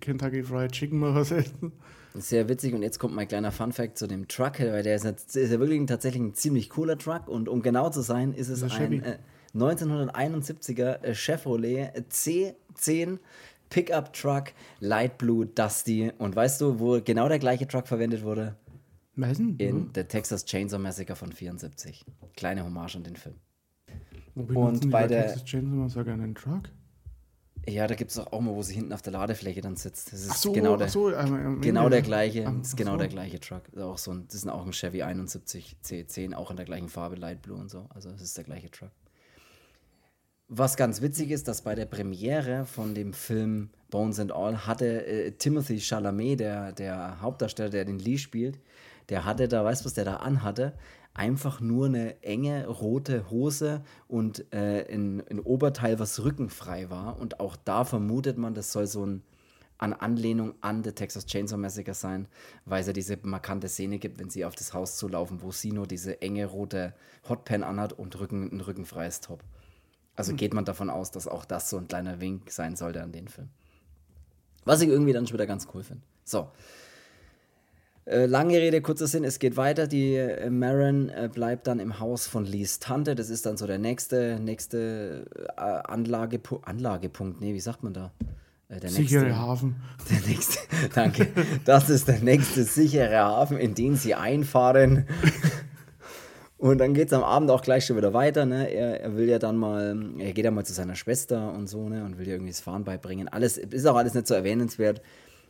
[0.00, 1.72] Kentucky Fried Chicken mal was essen.
[2.14, 2.74] Sehr witzig.
[2.74, 5.80] Und jetzt kommt mein kleiner Fun-Fact zu dem Truck, weil der ist, ist ja wirklich
[5.80, 7.26] ein, tatsächlich ein ziemlich cooler Truck.
[7.26, 9.18] Und um genau zu sein, ist es ein äh,
[9.54, 13.18] 1971er äh, Chevrolet C10
[13.72, 16.12] Pickup Truck, Light Blue, Dusty.
[16.18, 18.54] Und weißt du, wo genau der gleiche Truck verwendet wurde?
[19.14, 19.56] Meisen?
[19.56, 19.90] In mhm.
[19.94, 22.04] The Texas Chainsaw Massacre von 74.
[22.36, 23.36] Kleine Hommage an den Film.
[24.34, 26.68] Und bei der Texas Chainsaw Massacre einen Truck?
[27.66, 30.12] Ja, da gibt es auch mal, wo sie hinten auf der Ladefläche dann sitzt.
[30.12, 32.98] Das ist so, genau der, so, ähm, genau der gleiche, ist genau so.
[32.98, 33.62] der gleiche Truck.
[33.66, 36.66] Das ist, auch so ein, das ist auch ein Chevy 71 C10, auch in der
[36.66, 37.86] gleichen Farbe, Light Blue und so.
[37.90, 38.90] Also das ist der gleiche Truck.
[40.54, 45.06] Was ganz witzig ist, dass bei der Premiere von dem Film Bones and All hatte
[45.06, 48.58] äh, Timothy Chalamet, der, der Hauptdarsteller, der den Lee spielt,
[49.08, 50.74] der hatte da, weißt du, was der da anhatte?
[51.14, 57.18] Einfach nur eine enge rote Hose und äh, ein, ein Oberteil, was rückenfrei war.
[57.18, 59.22] Und auch da vermutet man, das soll so ein
[59.78, 62.28] an Anlehnung an The Texas Chainsaw Massacre sein,
[62.66, 65.86] weil es ja diese markante Szene gibt, wenn sie auf das Haus zulaufen, wo Sino
[65.86, 66.92] diese enge rote
[67.26, 69.42] Hotpan anhat und Rücken, ein rückenfreies Top.
[70.16, 73.12] Also geht man davon aus, dass auch das so ein kleiner Wink sein sollte an
[73.12, 73.48] den Film.
[74.64, 76.02] Was ich irgendwie dann schon wieder ganz cool finde.
[76.24, 76.48] So.
[78.04, 79.86] Äh, lange Rede, kurzer Sinn, es geht weiter.
[79.86, 83.14] Die äh, Marin äh, bleibt dann im Haus von Lees Tante.
[83.14, 87.40] Das ist dann so der nächste, nächste äh, Anlagepu Anlagepunkt.
[87.40, 88.12] Nee, wie sagt man da?
[88.68, 89.76] Äh, der sichere nächste, Hafen.
[90.10, 90.58] Der nächste,
[90.94, 91.28] danke.
[91.64, 95.06] Das ist der nächste sichere Hafen, in den sie einfahren.
[96.62, 98.46] Und dann geht es am Abend auch gleich schon wieder weiter.
[98.46, 98.72] Ne?
[98.72, 101.88] Er, er will ja dann mal, er geht ja mal zu seiner Schwester und so,
[101.88, 102.04] ne?
[102.04, 103.26] Und will ihr irgendwie das Fahren beibringen.
[103.26, 105.02] Alles ist auch alles nicht so erwähnenswert.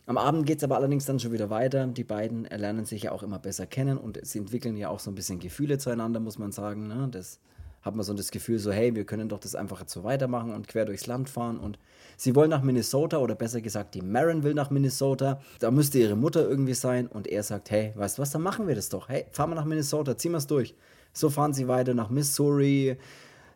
[0.06, 1.86] Am Abend geht es aber allerdings dann schon wieder weiter.
[1.86, 5.10] Die beiden lernen sich ja auch immer besser kennen und sie entwickeln ja auch so
[5.10, 6.88] ein bisschen Gefühle zueinander, muss man sagen.
[6.88, 7.08] Ne?
[7.10, 7.40] Das
[7.82, 10.54] hat man so das Gefühl, so, hey, wir können doch das einfach jetzt so weitermachen
[10.54, 11.58] und quer durchs Land fahren.
[11.58, 11.78] Und
[12.16, 15.40] sie wollen nach Minnesota oder besser gesagt, die Maren will nach Minnesota.
[15.58, 18.68] Da müsste ihre Mutter irgendwie sein und er sagt, hey, weißt du was, dann machen
[18.68, 19.08] wir das doch.
[19.08, 20.74] Hey, fahren wir nach Minnesota, ziehen wir es durch.
[21.12, 22.96] So fahren sie weiter nach Missouri.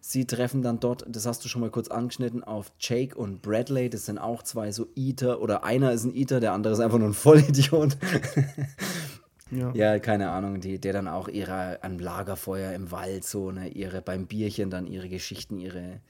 [0.00, 3.90] Sie treffen dann dort, das hast du schon mal kurz angeschnitten, auf Jake und Bradley.
[3.90, 6.98] Das sind auch zwei so Eater oder einer ist ein Eater, der andere ist einfach
[6.98, 7.96] nur ein Vollidiot.
[9.50, 9.72] ja.
[9.74, 14.02] ja, keine Ahnung, die, der dann auch ihre am Lagerfeuer im Wald so, ne, ihre
[14.02, 16.00] beim Bierchen dann ihre Geschichten, ihre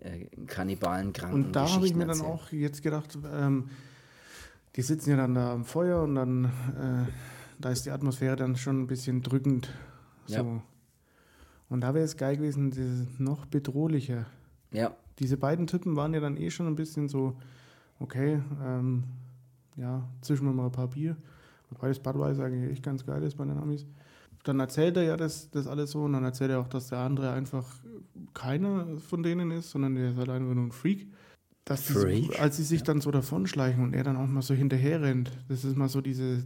[0.00, 1.46] äh, Kannibalen kranken.
[1.46, 2.26] Und da habe ich mir erzählt.
[2.26, 3.70] dann auch jetzt gedacht, ähm,
[4.76, 7.10] die sitzen ja dann da am Feuer und dann äh,
[7.58, 9.70] da ist die Atmosphäre dann schon ein bisschen drückend.
[10.26, 10.34] So.
[10.34, 10.62] Ja.
[11.68, 14.26] Und da wäre es geil gewesen, dieses noch bedrohlicher.
[14.72, 14.94] Ja.
[15.18, 17.36] Diese beiden Typen waren ja dann eh schon ein bisschen so,
[17.98, 19.04] okay, ähm,
[19.76, 21.16] ja, zischen wir mal ein paar Bier.
[21.70, 23.86] Wobei das Budweiser eigentlich echt ganz geil ist bei den Amis.
[24.44, 26.98] Dann erzählt er ja das, das alles so und dann erzählt er auch, dass der
[26.98, 27.66] andere einfach
[28.32, 31.08] keiner von denen ist, sondern der ist halt einfach nur ein Freak.
[31.64, 32.30] Dass Freak?
[32.30, 32.86] Die, als sie sich ja.
[32.86, 36.00] dann so davonschleichen und er dann auch mal so hinterher rennt, das ist mal so
[36.00, 36.44] diese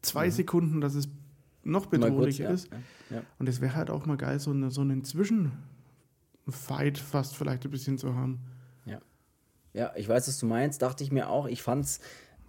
[0.00, 0.30] zwei mhm.
[0.30, 1.08] Sekunden, dass es
[1.64, 2.72] noch bedrohlicher kurz, ist.
[3.10, 3.22] Ja, ja.
[3.38, 7.70] Und es wäre halt auch mal geil, so, eine, so einen Zwischenfight fast vielleicht ein
[7.70, 8.40] bisschen zu haben.
[8.86, 9.00] Ja.
[9.74, 10.80] Ja, ich weiß, was du meinst.
[10.80, 11.46] Dachte ich mir auch.
[11.46, 12.00] Ich fand es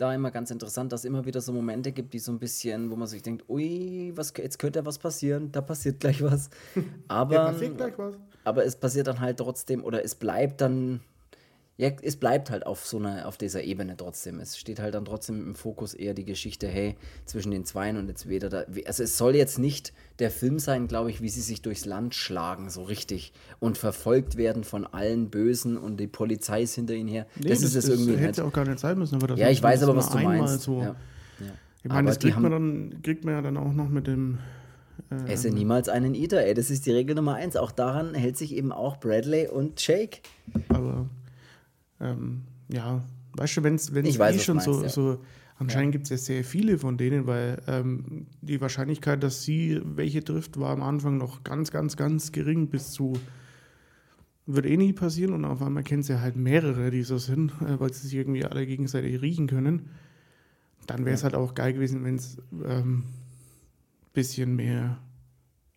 [0.02, 2.90] da immer ganz interessant, dass es immer wieder so Momente gibt, die so ein bisschen,
[2.92, 6.50] wo man sich denkt, ui, was, jetzt könnte was passieren, da passiert gleich was.
[7.08, 8.16] Aber, ja, passiert gleich was.
[8.44, 11.02] aber es passiert dann halt trotzdem, oder es bleibt dann
[11.80, 14.42] ja, es bleibt halt auf so einer, auf dieser Ebene trotzdem.
[14.42, 18.10] Es steht halt dann trotzdem im Fokus eher die Geschichte, hey, zwischen den Zweien und
[18.10, 18.66] jetzt weder da.
[18.86, 22.16] Also es soll jetzt nicht der Film sein, glaube ich, wie sie sich durchs Land
[22.16, 23.32] schlagen, so richtig.
[23.62, 27.28] Und verfolgt werden von allen Bösen und die Polizei ist hinter ihnen her.
[27.38, 28.12] Nee, das, das, ist es irgendwie.
[28.12, 30.20] Das hätte auch gar nicht sein müssen, aber das Ja, ich weiß aber, was du
[30.20, 30.64] meinst.
[30.64, 30.82] So.
[30.82, 30.86] Ja.
[30.88, 30.96] Ja.
[31.84, 34.40] Ich meine, das kriegt man, dann, kriegt man ja dann auch noch mit dem.
[35.10, 36.54] Äh, Esse niemals einen Eater, ey.
[36.54, 37.56] Das ist die Regel Nummer eins.
[37.56, 40.20] Auch daran hält sich eben auch Bradley und Jake.
[40.68, 41.06] Aber
[42.00, 44.90] ähm, ja, weißt du, wenn es eh schon meinst, so, ja.
[44.90, 45.22] so,
[45.58, 46.00] anscheinend ja.
[46.00, 50.60] gibt es ja sehr viele von denen, weil ähm, die Wahrscheinlichkeit, dass sie welche trifft,
[50.60, 53.14] war am Anfang noch ganz, ganz, ganz gering bis zu
[54.52, 57.80] wird eh nie passieren und auf einmal kennt sie halt mehrere, die so sind, äh,
[57.80, 59.90] weil sie sich irgendwie alle gegenseitig riechen können.
[60.88, 61.26] Dann wäre es ja.
[61.26, 63.04] halt auch geil gewesen, wenn es ein ähm,
[64.14, 64.98] bisschen mehr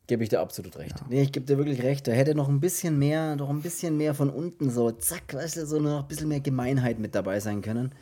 [0.09, 0.98] Gebe ich dir absolut recht.
[0.98, 1.07] Ja.
[1.09, 2.09] Nee, ich gebe dir wirklich recht.
[2.09, 5.59] Da hätte noch ein bisschen mehr, noch ein bisschen mehr von unten so, zack, weißt
[5.59, 7.92] du, so noch ein bisschen mehr Gemeinheit mit dabei sein können.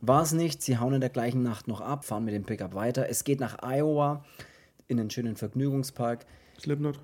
[0.00, 0.62] War es nicht.
[0.62, 3.08] Sie hauen in der gleichen Nacht noch ab, fahren mit dem Pickup weiter.
[3.08, 4.24] Es geht nach Iowa
[4.88, 6.26] in einen schönen Vergnügungspark.
[6.60, 7.00] Slipknot.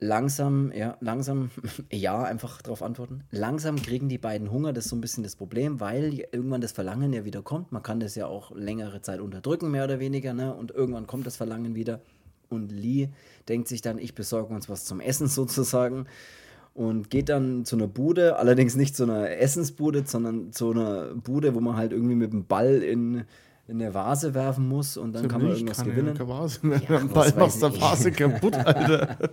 [0.00, 1.50] Langsam, ja, langsam,
[1.92, 3.24] ja, einfach darauf antworten.
[3.30, 6.72] Langsam kriegen die beiden Hunger, das ist so ein bisschen das Problem, weil irgendwann das
[6.72, 7.72] Verlangen ja wieder kommt.
[7.72, 10.54] Man kann das ja auch längere Zeit unterdrücken, mehr oder weniger, ne?
[10.54, 12.00] Und irgendwann kommt das Verlangen wieder
[12.48, 13.08] und Lee
[13.48, 16.06] denkt sich dann, ich besorge uns was zum Essen sozusagen
[16.74, 21.54] und geht dann zu einer Bude, allerdings nicht zu einer Essensbude, sondern zu einer Bude,
[21.54, 23.24] wo man halt irgendwie mit dem Ball in,
[23.66, 26.14] in eine Vase werfen muss und dann so kann man irgendwas kann gewinnen.
[26.16, 29.18] Ja, Vase, ja, Ball machst der Vase kaputt, Alter.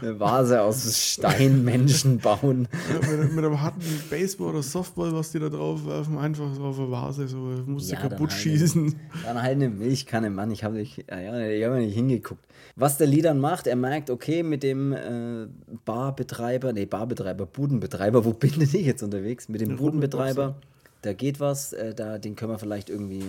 [0.00, 2.68] eine Vase aus Steinmenschen bauen.
[2.92, 6.62] Ja, mit, mit, einem harten Baseball oder Softball, was die da drauf werfen, einfach so
[6.64, 8.84] auf eine Vase, so musst ja, kaputt dann schießen.
[8.84, 12.44] Halt, dann halt eine Milchkanne, Mann, ich habe nicht, ja, ich hab nicht hingeguckt.
[12.76, 15.46] Was der Lee dann macht, er merkt, okay, mit dem äh,
[15.84, 19.48] Barbetreiber, nee, Barbetreiber, Budenbetreiber, wo bin ich jetzt unterwegs?
[19.48, 20.56] Mit dem Der Budenbetreiber,
[21.02, 23.24] da geht was, äh, da, den können wir vielleicht irgendwie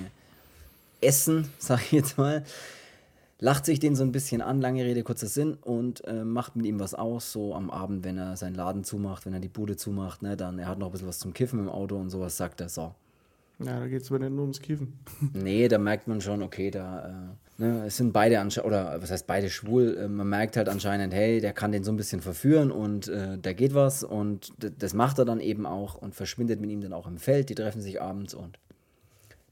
[1.01, 2.43] essen, sag ich jetzt mal
[3.39, 6.65] lacht sich den so ein bisschen an, lange Rede, kurzer Sinn, und äh, macht mit
[6.65, 9.75] ihm was aus, so am Abend, wenn er seinen Laden zumacht, wenn er die Bude
[9.75, 12.38] zumacht, ne, dann, er hat noch ein bisschen was zum Kiffen im Auto und sowas,
[12.38, 12.93] sagt er, so.
[13.59, 14.99] Ja, da geht es aber nicht nur ums Kiffen.
[15.33, 19.27] nee, da merkt man schon, okay, da, äh, ne, es sind beide, oder was heißt
[19.27, 22.71] beide schwul, äh, man merkt halt anscheinend, hey, der kann den so ein bisschen verführen
[22.71, 26.69] und äh, da geht was und das macht er dann eben auch und verschwindet mit
[26.69, 28.59] ihm dann auch im Feld, die treffen sich abends und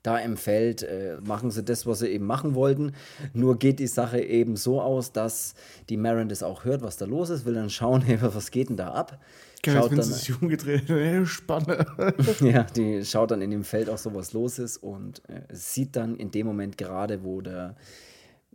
[0.04, 2.92] da im Feld äh, machen sie das, was sie eben machen wollten.
[3.34, 5.56] Nur geht die Sache eben so aus, dass
[5.90, 8.70] die Marin das auch hört, was da los ist, will dann schauen, hey, was geht
[8.70, 9.20] denn da ab?
[9.66, 10.84] Schaut wenn dann, sich umgedreht,
[11.26, 11.86] Spanne.
[12.42, 15.96] ja, die schaut dann in dem Feld auch so, was los ist und äh, sieht
[15.96, 17.78] dann in dem Moment gerade, wo der,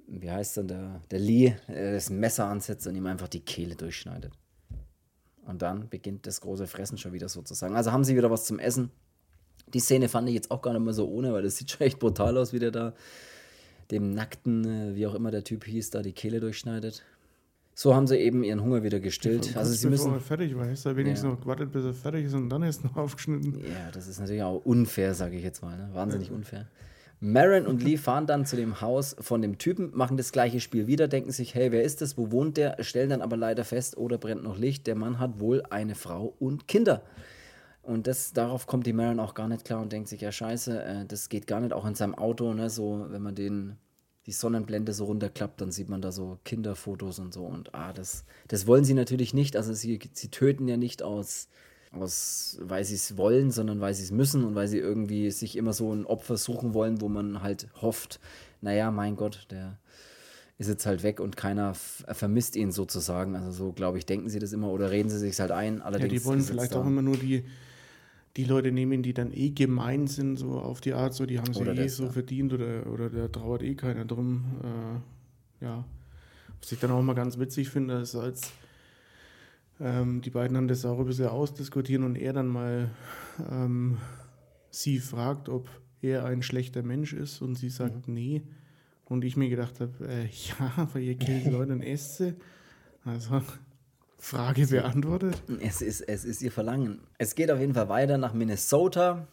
[0.06, 3.74] wie heißt dann, der, der Lee äh, das Messer ansetzt und ihm einfach die Kehle
[3.74, 4.32] durchschneidet.
[5.46, 7.74] Und dann beginnt das große Fressen schon wieder sozusagen.
[7.74, 8.90] Also haben sie wieder was zum Essen
[9.74, 11.86] die Szene fand ich jetzt auch gar nicht mehr so ohne, weil das sieht schon
[11.86, 12.94] echt brutal aus, wie der da
[13.90, 17.02] dem nackten, äh, wie auch immer der Typ hieß, da die Kehle durchschneidet.
[17.74, 19.56] So haben sie eben ihren Hunger wieder gestillt.
[19.56, 20.12] Also sie müssen.
[20.12, 21.30] er fertig war, ist er wenigstens Ja.
[21.34, 23.60] noch gewartet, bis er fertig ist und dann ist er noch aufgeschnitten.
[23.60, 25.76] Ja, das ist natürlich auch unfair, sage ich jetzt mal.
[25.76, 25.88] Ne?
[25.92, 26.66] Wahnsinnig unfair.
[27.20, 30.86] Marin und Lee fahren dann zu dem Haus von dem Typen, machen das gleiche Spiel
[30.86, 32.76] wieder, denken sich, hey, wer ist das, wo wohnt der?
[32.84, 36.34] Stellen dann aber leider fest, oder brennt noch Licht, der Mann hat wohl eine Frau
[36.38, 37.02] und Kinder.
[37.88, 40.82] Und das, darauf kommt die Marin auch gar nicht klar und denkt sich, ja scheiße,
[40.84, 43.76] äh, das geht gar nicht, auch in seinem Auto, ne, so, wenn man den,
[44.26, 48.24] die Sonnenblende so runterklappt, dann sieht man da so Kinderfotos und so und ah, das,
[48.46, 51.48] das wollen sie natürlich nicht, also sie, sie töten ja nicht aus,
[51.90, 55.56] aus, weil sie es wollen, sondern weil sie es müssen und weil sie irgendwie sich
[55.56, 58.20] immer so ein Opfer suchen wollen, wo man halt hofft,
[58.60, 59.78] naja, mein Gott, der
[60.58, 63.34] ist jetzt halt weg und keiner f- vermisst ihn sozusagen.
[63.36, 65.78] Also so, glaube ich, denken sie das immer oder reden sie sich halt ein.
[65.78, 67.44] Ja, Allerdings die wollen vielleicht auch immer nur die,
[68.38, 71.52] die Leute nehmen, die dann eh gemein sind, so auf die Art, so die haben
[71.52, 72.10] sie Oder eh das, so ja.
[72.10, 74.44] verdient oder, oder da trauert eh keiner drum.
[74.62, 75.84] Äh, ja.
[76.60, 78.52] Was ich dann auch mal ganz witzig finde, ist, als
[79.80, 82.90] ähm, die beiden dann das auch ein bisschen ausdiskutieren und er dann mal
[83.50, 83.98] ähm,
[84.70, 85.68] sie fragt, ob
[86.00, 88.14] er ein schlechter Mensch ist und sie sagt Mhm.
[88.14, 88.42] nee.
[89.04, 92.34] Und ich mir gedacht habe, äh, ja, weil ihr killt Leute und esst sie.
[93.04, 93.42] Also,
[94.18, 95.42] Frage beantwortet.
[95.60, 97.00] Es ist, es ist ihr Verlangen.
[97.18, 99.26] Es geht auf jeden Fall weiter nach Minnesota.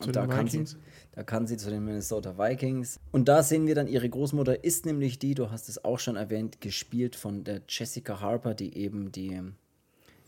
[0.00, 0.64] Zu Und da kann, sie,
[1.12, 2.98] da kann sie zu den Minnesota Vikings.
[3.10, 6.16] Und da sehen wir dann, ihre Großmutter ist nämlich die, du hast es auch schon
[6.16, 9.40] erwähnt, gespielt von der Jessica Harper, die eben die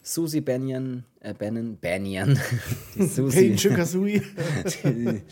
[0.02, 2.38] Susie Banyan, äh, Bannon, Banyan,
[2.94, 4.22] die Susie, Kazooie.
[4.84, 5.22] die,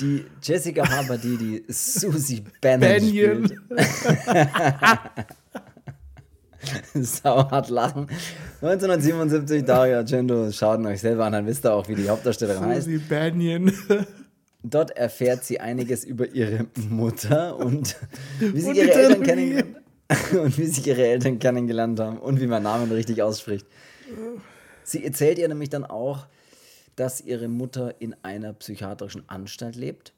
[0.00, 3.44] die Jessica Harper, die die Susie Bannon Banyan.
[3.46, 3.60] spielt.
[7.22, 8.08] Sauhart lachen.
[8.60, 12.64] 1977, Dario Argento, schaut ihn euch selber an, dann wisst ihr auch, wie die Hauptdarstellerin
[12.64, 12.84] heißt.
[12.86, 13.72] Susie Banyan.
[14.62, 17.96] Dort erfährt sie einiges über ihre Mutter und
[18.40, 19.76] wie sie Und ihre Eltern kennengelernt
[20.32, 23.66] und wie sich ihre Eltern kennengelernt haben und wie man Namen richtig ausspricht.
[24.82, 26.26] Sie erzählt ihr nämlich dann auch,
[26.96, 30.12] dass ihre Mutter in einer psychiatrischen Anstalt lebt.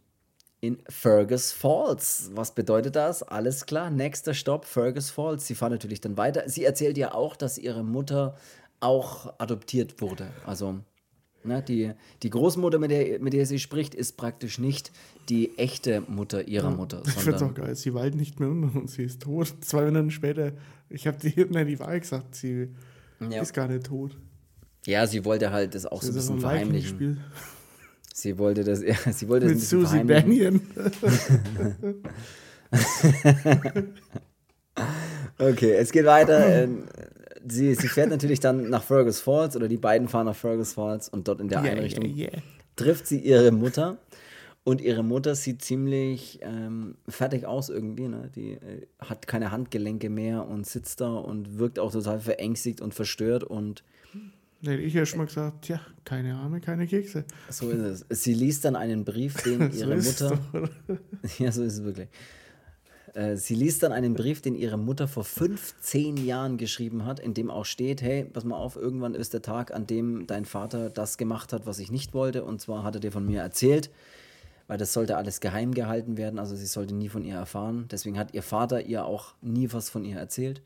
[0.62, 2.30] In Fergus Falls.
[2.34, 3.22] Was bedeutet das?
[3.22, 5.46] Alles klar, nächster Stopp, Fergus Falls.
[5.46, 6.48] Sie fahren natürlich dann weiter.
[6.48, 8.36] Sie erzählt ja auch, dass ihre Mutter
[8.80, 10.28] auch adoptiert wurde.
[10.44, 10.80] Also
[11.42, 11.92] Ne, die,
[12.22, 14.92] die Großmutter, mit der, mit der sie spricht, ist praktisch nicht
[15.30, 17.74] die echte Mutter ihrer Mutter, Ich find's auch sondern geil.
[17.76, 19.54] Sie weilt nicht mehr unter und sie ist tot.
[19.62, 20.52] Zwei Minuten später,
[20.90, 22.68] ich habe die, nein, die Wahrheit gesagt, sie
[23.20, 23.40] Ja.
[23.40, 24.18] ist gar nicht tot.
[24.84, 27.24] ja, sie wollte halt das auch so ein bisschen verheimlichen.
[28.20, 30.04] Sie wollte das, ja, sie wollte das Mit bisschen Susie.
[30.04, 30.60] Banyan.
[35.38, 36.64] Okay, es geht weiter.
[36.64, 36.84] Ähm,
[37.46, 41.08] sie, sie fährt natürlich dann nach Fergus Falls oder die beiden fahren nach Fergus Falls
[41.08, 42.42] und dort in der Yeah, Einrichtung yeah, yeah.
[42.76, 43.98] trifft sie ihre Mutter.
[44.62, 48.08] Und ihre Mutter sieht ziemlich ähm, fertig aus irgendwie.
[48.08, 48.30] Ne?
[48.36, 52.92] Die äh, hat keine Handgelenke mehr und sitzt da und wirkt auch total verängstigt und
[52.92, 53.42] verstört.
[53.42, 53.82] Und
[54.62, 57.24] Da hätte ich ja schon mal gesagt, tja, keine Arme, keine Kekse.
[57.48, 58.22] so ist es.
[58.22, 60.38] Sie liest dann einen Brief, den ihre Mutter.
[61.38, 62.08] Ja, so ist es wirklich.
[63.14, 67.34] Äh, Sie liest dann einen Brief, den ihre Mutter vor 15 Jahren geschrieben hat, in
[67.34, 70.90] dem auch steht, hey, pass mal auf, irgendwann ist der Tag, an dem dein Vater
[70.90, 72.44] das gemacht hat, was ich nicht wollte.
[72.44, 73.90] Und zwar hat er dir von mir erzählt,
[74.66, 77.86] weil das sollte alles geheim gehalten werden, also sie sollte nie von ihr erfahren.
[77.90, 80.62] Deswegen hat ihr Vater ihr auch nie was von ihr erzählt.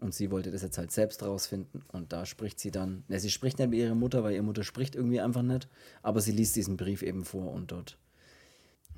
[0.00, 1.82] Und sie wollte das jetzt halt selbst rausfinden.
[1.92, 4.64] Und da spricht sie dann, ne, sie spricht nicht mit ihrer Mutter, weil ihre Mutter
[4.64, 5.68] spricht irgendwie einfach nicht.
[6.02, 7.96] Aber sie liest diesen Brief eben vor und dort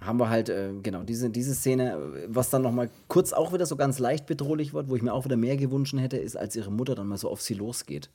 [0.01, 3.77] haben wir halt, äh, genau, diese, diese Szene, was dann nochmal kurz auch wieder so
[3.77, 6.71] ganz leicht bedrohlich wird, wo ich mir auch wieder mehr gewünscht hätte, ist, als ihre
[6.71, 8.11] Mutter dann mal so auf sie losgeht.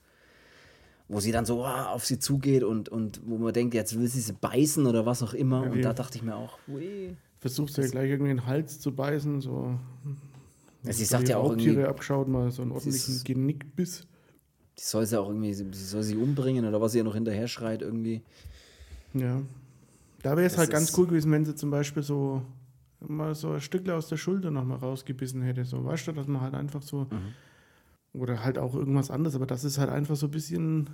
[1.08, 4.08] Wo sie dann so ah, auf sie zugeht und, und wo man denkt, jetzt will
[4.08, 5.66] sie sie beißen oder was auch immer.
[5.66, 7.16] Ja, und da dachte ich mir auch, ui.
[7.40, 9.78] Versucht sie ja gleich irgendwie den Hals zu beißen, so.
[10.84, 13.26] Ja, sie so sagt die ja auch Raubtiere irgendwie, abgeschaut, mal so einen ordentlichen ist-
[13.26, 14.08] Genickbiss.
[14.76, 17.48] sie soll sie auch irgendwie, sie soll sie umbringen oder was sie ihr noch hinterher
[17.48, 18.22] schreit irgendwie.
[19.14, 19.42] Ja.
[20.24, 22.42] Da wäre es halt ganz cool gewesen, wenn sie zum Beispiel so
[23.00, 25.66] mal so ein Stückle aus der Schulter nochmal rausgebissen hätte.
[25.66, 27.08] So, weißt du, dass man halt einfach so.
[27.10, 27.34] Mhm.
[28.14, 30.90] Oder halt auch irgendwas anderes, aber das ist halt einfach so ein bisschen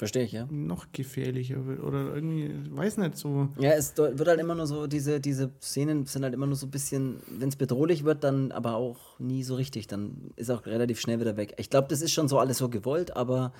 [0.00, 0.48] Verstehe ich, ja.
[0.50, 1.82] noch gefährlicher wird.
[1.82, 3.50] Oder irgendwie, weiß nicht, so.
[3.58, 6.68] Ja, es wird halt immer nur so, diese, diese Szenen sind halt immer nur so
[6.68, 9.88] ein bisschen, wenn es bedrohlich wird, dann aber auch nie so richtig.
[9.88, 11.52] Dann ist auch relativ schnell wieder weg.
[11.58, 13.52] Ich glaube, das ist schon so alles so gewollt, aber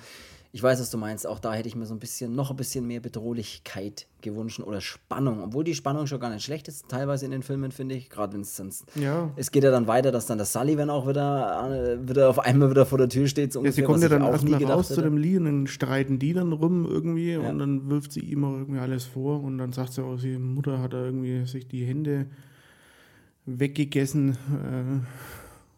[0.53, 1.25] ich weiß, was du meinst.
[1.25, 4.81] Auch da hätte ich mir so ein bisschen, noch ein bisschen mehr Bedrohlichkeit gewünscht oder
[4.81, 5.41] Spannung.
[5.41, 8.09] Obwohl die Spannung schon gar nicht schlecht ist, teilweise in den Filmen, finde ich.
[8.09, 8.83] Gerade wenn es sonst.
[8.95, 9.31] Ja.
[9.37, 11.71] Es geht ja dann weiter, dass dann der Sullivan auch wieder,
[12.03, 13.53] äh, wieder auf einmal wieder vor der Tür steht.
[13.53, 15.03] So Ja, sie kommt ja dann auch nie raus zu hätte.
[15.03, 18.53] dem Lee und dann streiten die dann rum irgendwie und dann wirft sie ihm auch
[18.57, 21.85] irgendwie alles vor und dann sagt sie auch, ihre Mutter hat da irgendwie sich die
[21.85, 22.25] Hände
[23.45, 25.05] weggegessen, äh,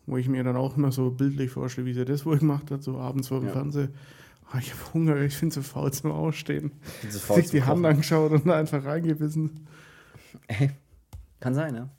[0.06, 2.84] wo ich mir dann auch immer so bildlich vorstelle, wie sie das wohl gemacht hat,
[2.84, 3.54] so abends vor dem Ja.
[3.54, 3.90] Fernseher.
[4.52, 6.72] Ah, ich habe Hunger, ich bin zu faul zum Ausstehen.
[7.02, 9.68] Diese faul Sich die Hand angeschaut und einfach reingebissen.
[11.40, 11.90] Kann sein, ja.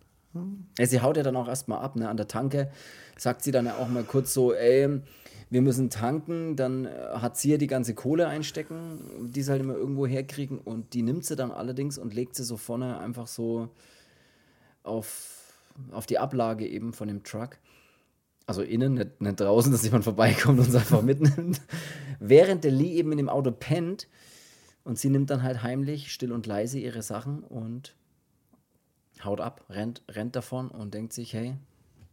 [0.79, 0.87] ja.
[0.87, 2.09] Sie haut ja dann auch erstmal ab, ne?
[2.09, 2.71] An der Tanke
[3.17, 5.01] sagt sie dann ja auch mal kurz so, ey,
[5.51, 9.61] wir müssen tanken, dann äh, hat sie ja die ganze Kohle einstecken, die sie halt
[9.61, 13.27] immer irgendwo herkriegen und die nimmt sie dann allerdings und legt sie so vorne einfach
[13.27, 13.69] so
[14.83, 15.55] auf,
[15.93, 17.59] auf die Ablage eben von dem Truck.
[18.47, 21.61] Also innen, nicht, nicht draußen, dass jemand vorbeikommt und es einfach mitnimmt.
[22.21, 24.09] Während der Lee eben in dem Auto pennt
[24.85, 27.97] und sie nimmt dann halt heimlich, still und leise ihre Sachen und
[29.25, 31.57] haut ab, rennt, rennt davon und denkt sich, hey,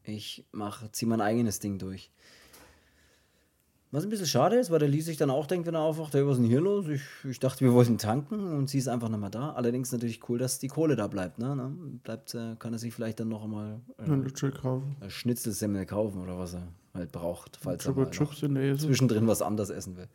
[0.03, 2.11] ich mach, zieh mein eigenes Ding durch.
[3.93, 6.13] Was ein bisschen schade ist, weil der Lee sich dann auch denkt, wenn er aufwacht,
[6.13, 6.87] hey, was ist denn hier los?
[6.87, 9.51] Ich, ich dachte, wir wollten tanken und sie ist einfach nicht mehr da.
[9.51, 11.39] Allerdings natürlich cool, dass die Kohle da bleibt.
[11.39, 11.55] Ne?
[11.57, 11.73] ne?
[12.01, 14.95] Bleibt, äh, kann er sich vielleicht dann noch einmal äh, kaufen.
[15.09, 20.07] Schnitzelsemmel kaufen oder was er halt braucht, falls er mal zwischendrin was anderes essen will.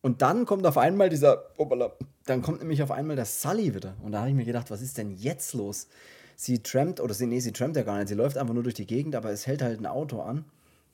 [0.00, 1.92] Und dann kommt auf einmal dieser, opala,
[2.24, 3.96] dann kommt nämlich auf einmal der Sully wieder.
[4.02, 5.88] Und da habe ich mir gedacht, was ist denn jetzt los?
[6.36, 8.74] Sie trampt, oder sie, nee, sie trampt ja gar nicht, sie läuft einfach nur durch
[8.74, 10.46] die Gegend, aber es hält halt ein Auto an,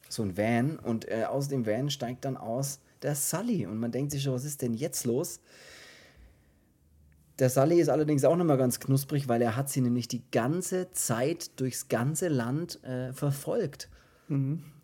[0.09, 3.67] so ein Van, und äh, aus dem Van steigt dann aus der Sully.
[3.67, 5.41] Und man denkt sich schon, was ist denn jetzt los?
[7.39, 10.23] Der Sully ist allerdings auch noch mal ganz knusprig, weil er hat sie nämlich die
[10.31, 13.91] ganze Zeit durchs ganze Land äh, verfolgt.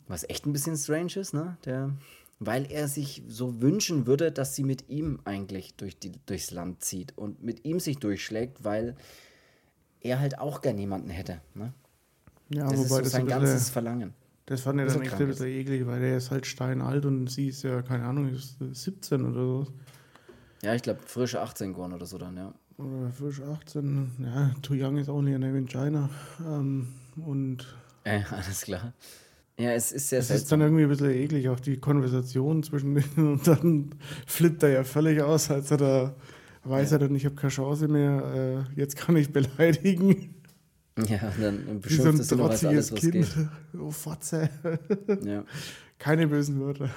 [0.08, 1.56] Was echt ein bisschen strange ist, ne?
[1.64, 1.92] Der,
[2.38, 6.82] weil er sich so wünschen würde, dass sie mit ihm eigentlich durch die, durchs Land
[6.82, 8.96] zieht und mit ihm sich durchschlägt, weil
[10.00, 11.40] er halt auch gern jemanden hätte.
[11.54, 11.72] Ne?
[12.50, 14.14] Ja, Das ist so sein ein ganzes Verlangen.
[14.46, 17.28] Das fand ich bisschen dann echt ein bisschen eklig, weil der ist halt steinalt und
[17.30, 19.66] sie ist ja, keine Ahnung, ist 17 oder so.
[20.62, 22.52] Ja, ich glaube, frische 18 geworden oder so dann, ja.
[22.78, 24.10] Oder frisch 18.
[24.18, 26.08] Ja, too young is only a name in China.
[26.46, 27.66] Ähm, und
[28.04, 28.92] Äh, alles klar.
[29.58, 30.60] Ja, es ist sehr es ist seltsam.
[30.60, 33.32] dann irgendwie ein bisschen eklig, auch die Konversation zwischen denen.
[33.34, 33.90] Und dann
[34.26, 36.14] flippt er ja völlig aus, als er da
[36.64, 36.96] weiß Ja.
[36.96, 40.34] er dann, ich habe keine Chance mehr, äh, jetzt kann ich beleidigen.
[41.06, 43.12] Ja, dann beschimpft ein es als trotziges alles, was Kind.
[43.12, 43.48] geht.
[43.80, 44.50] Oh, Fotze.
[45.24, 45.44] Ja.
[45.98, 46.90] Keine bösen Wörter.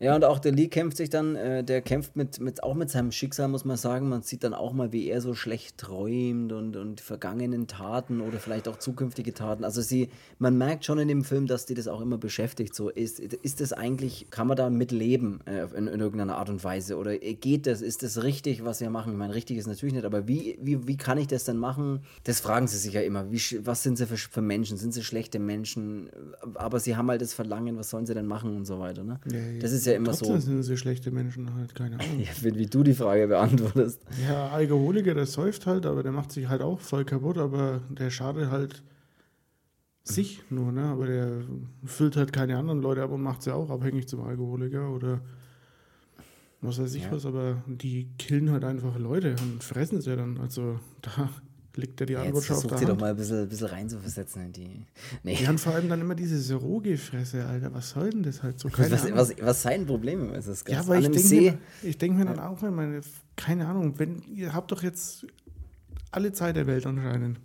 [0.00, 2.88] Ja, und auch der Lee kämpft sich dann, äh, der kämpft mit, mit, auch mit
[2.88, 4.08] seinem Schicksal, muss man sagen.
[4.08, 8.20] Man sieht dann auch mal, wie er so schlecht träumt und, und die vergangenen Taten
[8.20, 9.64] oder vielleicht auch zukünftige Taten.
[9.64, 12.76] Also sie, man merkt schon in dem Film, dass die das auch immer beschäftigt.
[12.76, 16.62] So, ist, ist das eigentlich, kann man da mitleben äh, in, in irgendeiner Art und
[16.62, 16.96] Weise?
[16.96, 19.12] Oder geht das, ist das richtig, was wir machen?
[19.12, 22.02] Ich meine, richtig ist natürlich nicht, aber wie, wie, wie kann ich das denn machen?
[22.22, 23.32] Das fragen sie sich ja immer.
[23.32, 24.76] Wie, was sind sie für, für Menschen?
[24.76, 26.08] Sind sie schlechte Menschen?
[26.54, 29.02] Aber sie haben halt das Verlangen, was sollen sie denn machen und so weiter.
[29.02, 29.18] Ne?
[29.32, 29.58] Ja, ja.
[29.58, 30.40] Das ist ja immer Trotzdem so.
[30.40, 32.20] sind sie schlechte Menschen halt, keine Ahnung.
[32.20, 34.00] Ja, wenn, wie du die Frage beantwortest.
[34.28, 38.10] Ja, Alkoholiker, der säuft halt, aber der macht sich halt auch voll kaputt, aber der
[38.10, 38.82] schadet halt
[40.04, 40.84] sich nur, ne?
[40.84, 41.42] Aber der
[41.84, 45.20] füllt halt keine anderen Leute ab und macht sie auch abhängig zum Alkoholiker oder
[46.60, 47.12] was weiß ich Ja.
[47.12, 50.38] was, aber die killen halt einfach Leute und fressen sie dann.
[50.38, 51.28] Also da
[51.78, 53.00] liegt ja die Ja, Antwort schon auf der sie doch Hand.
[53.00, 54.86] mal ein bisschen, ein bisschen reinzuversetzen in die.
[55.22, 55.36] Nee.
[55.36, 57.72] Die haben vor allem dann immer diese rohe Fresse, Alter.
[57.72, 58.68] Was soll denn das halt so?
[58.72, 59.16] Keine Was, Ahnung.
[59.18, 61.58] was, was sein Problem ist, das Ja, ganz aber ich an einem denke mir,
[61.88, 63.00] ich denk mir dann auch, meine,
[63.36, 65.26] keine Ahnung, wenn ihr habt doch jetzt
[66.10, 67.38] alle Zeit der Welt anscheinend,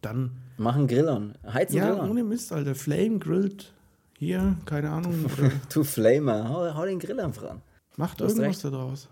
[0.00, 1.34] dann Machen Grill an.
[1.46, 2.10] Heizen ja, Grill an.
[2.10, 3.72] ohne Mist, Alter, Flame grilled
[4.18, 5.26] hier, keine Ahnung,
[5.72, 7.62] Du Flamer, hau, hau den Grill einfach an.
[7.96, 9.08] macht irgendwas recht.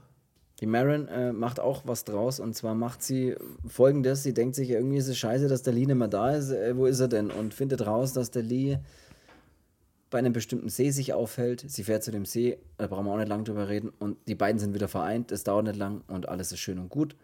[0.60, 3.34] Die Marin äh, macht auch was draus und zwar macht sie
[3.66, 6.50] folgendes: Sie denkt sich, irgendwie ist es scheiße, dass der Lee nicht mehr da ist.
[6.50, 7.30] Äh, wo ist er denn?
[7.30, 8.78] Und findet raus, dass der Lee
[10.10, 11.64] bei einem bestimmten See sich aufhält.
[11.66, 13.90] Sie fährt zu dem See, da brauchen wir auch nicht lang drüber reden.
[13.98, 15.32] Und die beiden sind wieder vereint.
[15.32, 17.16] Es dauert nicht lang und alles ist schön und gut.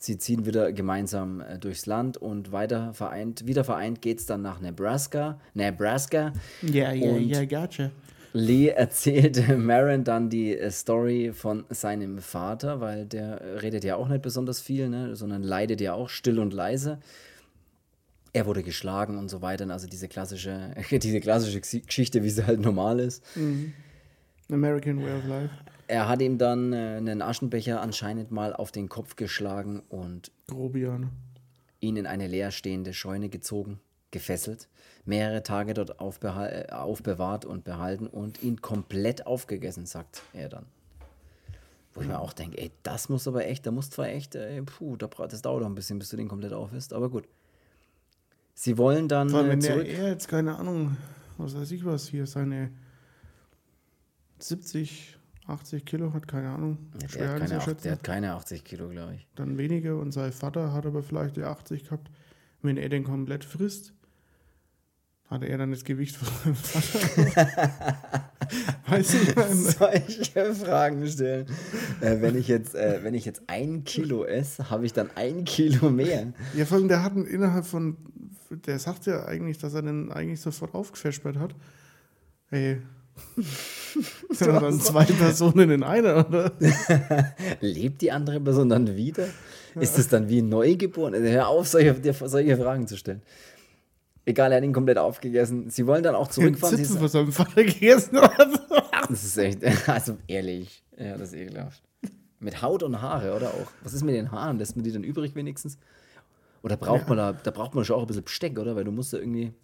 [0.00, 4.42] Sie ziehen wieder gemeinsam äh, durchs Land und weiter vereint, wieder vereint geht es dann
[4.42, 5.40] nach Nebraska.
[5.54, 6.32] Nebraska.
[6.62, 7.90] Ja, ja, ja, gotcha.
[8.38, 13.96] Lee erzählt Marin dann die äh, Story von seinem Vater, weil der äh, redet ja
[13.96, 16.98] auch nicht besonders viel, ne, sondern leidet ja auch still und leise.
[18.32, 19.68] Er wurde geschlagen und so weiter.
[19.70, 23.24] Also diese klassische, diese klassische Geschichte, wie sie halt normal ist.
[24.50, 25.50] American Way of Life.
[25.88, 31.10] Er hat ihm dann äh, einen Aschenbecher anscheinend mal auf den Kopf geschlagen und Grobian.
[31.80, 33.80] ihn in eine leerstehende Scheune gezogen,
[34.10, 34.68] gefesselt,
[35.04, 40.66] mehrere Tage dort äh, aufbewahrt und behalten und ihn komplett aufgegessen, sagt er dann.
[41.94, 44.62] Wo ich mir auch denke, ey, das muss aber echt, da muss zwar echt, ey,
[44.62, 47.26] puh, da bra- das dauert auch ein bisschen, bis du den komplett aufisst, aber gut.
[48.54, 49.88] Sie wollen dann Vor allem, äh, wenn der zurück.
[49.88, 50.96] er jetzt, keine Ahnung,
[51.38, 52.70] was weiß ich was, hier seine
[54.38, 58.64] 70, 80 Kilo hat, keine Ahnung, Ja, schwer der, hat keine, der hat keine 80
[58.64, 59.26] Kilo, glaube ich.
[59.34, 62.10] dann weniger und sein Vater hat aber vielleicht die 80 gehabt.
[62.60, 63.92] Wenn er den komplett frisst,
[65.30, 66.56] hat er dann das Gewicht von
[68.86, 69.18] weißt du,
[69.54, 71.46] solche Fragen stellen.
[72.00, 75.44] Äh, wenn, ich jetzt, äh, wenn ich jetzt ein Kilo esse, habe ich dann ein
[75.44, 76.32] Kilo mehr.
[76.54, 77.98] Ja, vor allem, der hat innerhalb von,
[78.50, 81.54] der sagt ja eigentlich, dass er den eigentlich sofort aufgefespert hat.
[82.48, 82.80] Hey,
[84.30, 86.52] sind dann zwei Personen in einer, oder?
[87.60, 89.26] Lebt die andere Person dann wieder?
[89.74, 91.14] Ist es dann wie neugeboren?
[91.14, 91.94] Hör auf, solche,
[92.26, 93.22] solche Fragen zu stellen.
[94.28, 95.70] Egal, er hat ihn komplett aufgegessen.
[95.70, 96.76] Sie wollen dann auch zurückfahren.
[96.76, 98.76] Den Zipfel von seinem Vater gegessen oder so.
[99.08, 100.84] Das ist echt, also ehrlich.
[100.98, 101.82] Ja, das ist ekelhaft.
[102.38, 103.72] Mit Haut und Haare, oder auch?
[103.82, 104.58] Was ist mit den Haaren?
[104.58, 105.78] Lässt man die dann übrig wenigstens?
[106.62, 107.08] Oder braucht ja.
[107.08, 108.76] man da, da braucht man schon auch ein bisschen Besteck, oder?
[108.76, 109.54] Weil du musst da irgendwie.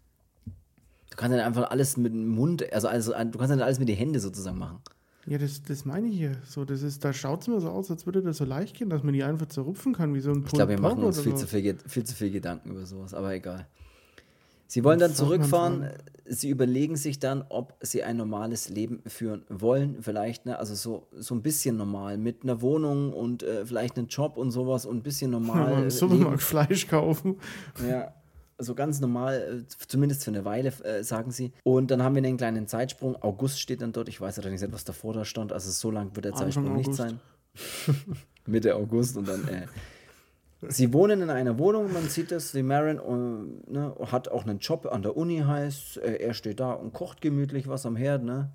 [1.10, 3.88] Du kannst dann einfach alles mit dem Mund, also, also du kannst dann alles mit
[3.90, 4.78] den Händen sozusagen machen.
[5.26, 6.38] Ja, das, das meine ich hier.
[6.46, 8.88] So, das ist, da schaut es mir so aus, als würde das so leicht gehen,
[8.88, 11.32] dass man die einfach zerrupfen kann, wie so ein Ich glaube, wir machen uns viel,
[11.32, 11.38] so.
[11.38, 13.66] zu viel, viel zu viel Gedanken über sowas, aber egal.
[14.74, 15.88] Sie wollen dann zurückfahren.
[16.26, 19.98] Sie überlegen sich dann, ob sie ein normales Leben führen wollen.
[20.00, 24.08] Vielleicht, ne, also so, so ein bisschen normal mit einer Wohnung und äh, vielleicht einen
[24.08, 25.70] Job und sowas und ein bisschen normal.
[25.70, 27.36] Ja, Im Supermarkt Fleisch kaufen.
[27.88, 28.14] Ja,
[28.58, 31.52] so ganz normal, äh, zumindest für eine Weile, äh, sagen sie.
[31.62, 33.14] Und dann haben wir einen kleinen Zeitsprung.
[33.22, 34.08] August steht dann dort.
[34.08, 35.52] Ich weiß allerdings nicht, was davor da stand.
[35.52, 37.20] Also so lang wird der Zeitsprung nicht sein.
[38.44, 39.68] Mitte August und dann äh,
[40.68, 44.58] Sie wohnen in einer Wohnung, man sieht das, die Marin uh, ne, hat auch einen
[44.58, 48.24] Job an der Uni, heißt, äh, er steht da und kocht gemütlich was am Herd.
[48.24, 48.50] Ne?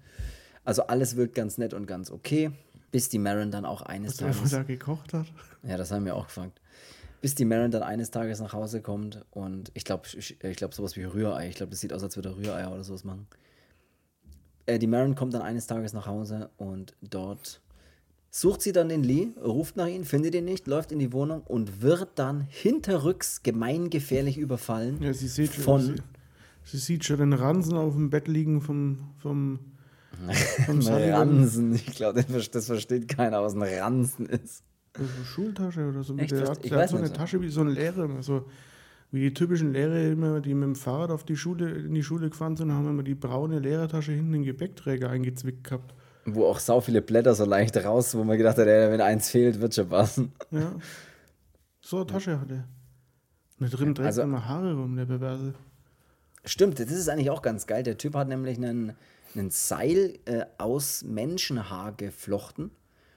[0.64, 2.52] Also alles wirkt ganz nett und ganz okay,
[2.92, 4.54] bis die Marin dann auch eines was Tages...
[4.54, 5.26] Er da gekocht hat?
[5.64, 6.62] Ja, das haben wir auch gefragt.
[7.22, 10.74] Bis die Marin dann eines Tages nach Hause kommt und ich glaube, ich, ich glaube
[10.74, 13.28] sowas wie Rührei, ich glaube, das sieht aus, als würde er Rührei oder sowas machen.
[14.66, 17.62] Äh, die Marin kommt dann eines Tages nach Hause und dort
[18.30, 21.42] sucht sie dann den Lee, ruft nach ihm, findet ihn nicht, läuft in die Wohnung
[21.42, 25.02] und wird dann hinterrücks gemeingefährlich überfallen.
[25.02, 25.96] Ja, sie sieht schon, von, sie,
[26.64, 29.60] sie, sieht schon den Ransen auf dem Bett liegen vom, vom,
[30.66, 34.64] vom Ransen, ich glaube, das versteht keiner, was ein Ransen ist.
[34.96, 36.18] So eine Schultasche oder so.
[36.18, 36.32] Echt?
[36.32, 38.46] Der, der hat so eine Tasche wie so ein Lehrer, so
[39.12, 42.30] wie die typischen Lehrer immer, die mit dem Fahrrad auf die Schule, in die Schule
[42.30, 45.94] gefahren sind, haben immer die braune Lehrertasche hinten in den Gepäckträger eingezwickt gehabt.
[46.26, 49.30] Wo auch sau viele Blätter so leicht raus, wo man gedacht hat, ey, wenn eins
[49.30, 50.34] fehlt, wird schon passen.
[50.52, 50.76] Ja.
[51.82, 52.68] So eine Tasche hat er.
[53.60, 55.54] Und da drin trägt also, immer Haare rum, der Perverse.
[56.46, 57.84] Stimmt, das ist eigentlich auch ganz geil.
[57.84, 58.94] Der Typ hat nämlich einen,
[59.36, 62.72] einen Seil äh, aus Menschenhaar geflochten.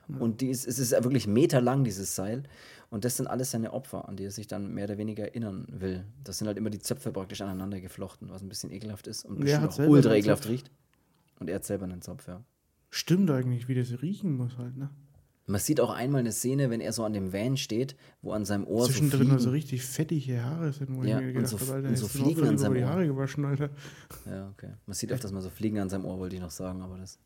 [0.08, 0.16] Ja.
[0.18, 2.44] Und die ist, es ist wirklich meterlang, dieses Seil.
[2.90, 5.66] Und das sind alles seine Opfer, an die er sich dann mehr oder weniger erinnern
[5.70, 6.04] will.
[6.24, 9.38] Das sind halt immer die Zöpfe praktisch aneinander geflochten, was ein bisschen ekelhaft ist und
[9.38, 10.70] ultra ekelhaft riecht.
[11.38, 12.42] Und er hat selber einen Zopf, ja.
[12.94, 14.90] Stimmt eigentlich, wie das riechen muss halt, ne?
[15.46, 18.44] Man sieht auch einmal eine Szene, wenn er so an dem Van steht, wo an
[18.44, 21.58] seinem Ohr Zwischendrin so, fliegen, so richtig fettige Haare sind, wo ja, ich mir gedacht
[21.58, 23.70] habe, Alter, so Fliegen an seinem die Haare gewaschen, Alter.
[24.26, 24.74] Ja, okay.
[24.84, 27.18] Man sieht öfters mal so Fliegen an seinem Ohr, wollte ich noch sagen, aber das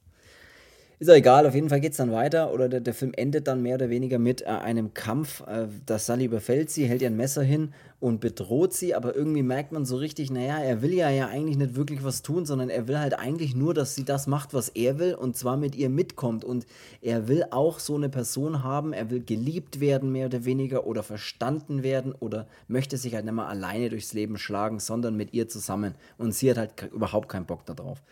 [0.99, 3.49] ist ja egal, auf jeden Fall geht es dann weiter oder der, der Film endet
[3.49, 5.43] dann mehr oder weniger mit äh, einem Kampf.
[5.47, 9.43] Äh, dass Sally überfällt sie, hält ihr ein Messer hin und bedroht sie, aber irgendwie
[9.43, 12.71] merkt man so richtig, naja, er will ja, ja eigentlich nicht wirklich was tun, sondern
[12.71, 15.75] er will halt eigentlich nur, dass sie das macht, was er will und zwar mit
[15.75, 16.47] ihr mitkommt.
[16.47, 16.67] Und
[17.03, 21.03] er will auch so eine Person haben, er will geliebt werden, mehr oder weniger, oder
[21.03, 25.47] verstanden werden oder möchte sich halt nicht mehr alleine durchs Leben schlagen, sondern mit ihr
[25.47, 25.95] zusammen.
[26.17, 28.03] Und sie hat halt überhaupt keinen Bock darauf.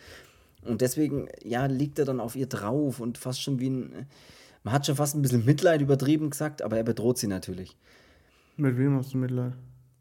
[0.65, 4.07] Und deswegen, ja, liegt er dann auf ihr drauf und fast schon wie ein.
[4.62, 7.77] Man hat schon fast ein bisschen Mitleid übertrieben gesagt, aber er bedroht sie natürlich.
[8.57, 9.53] Mit wem hast du Mitleid?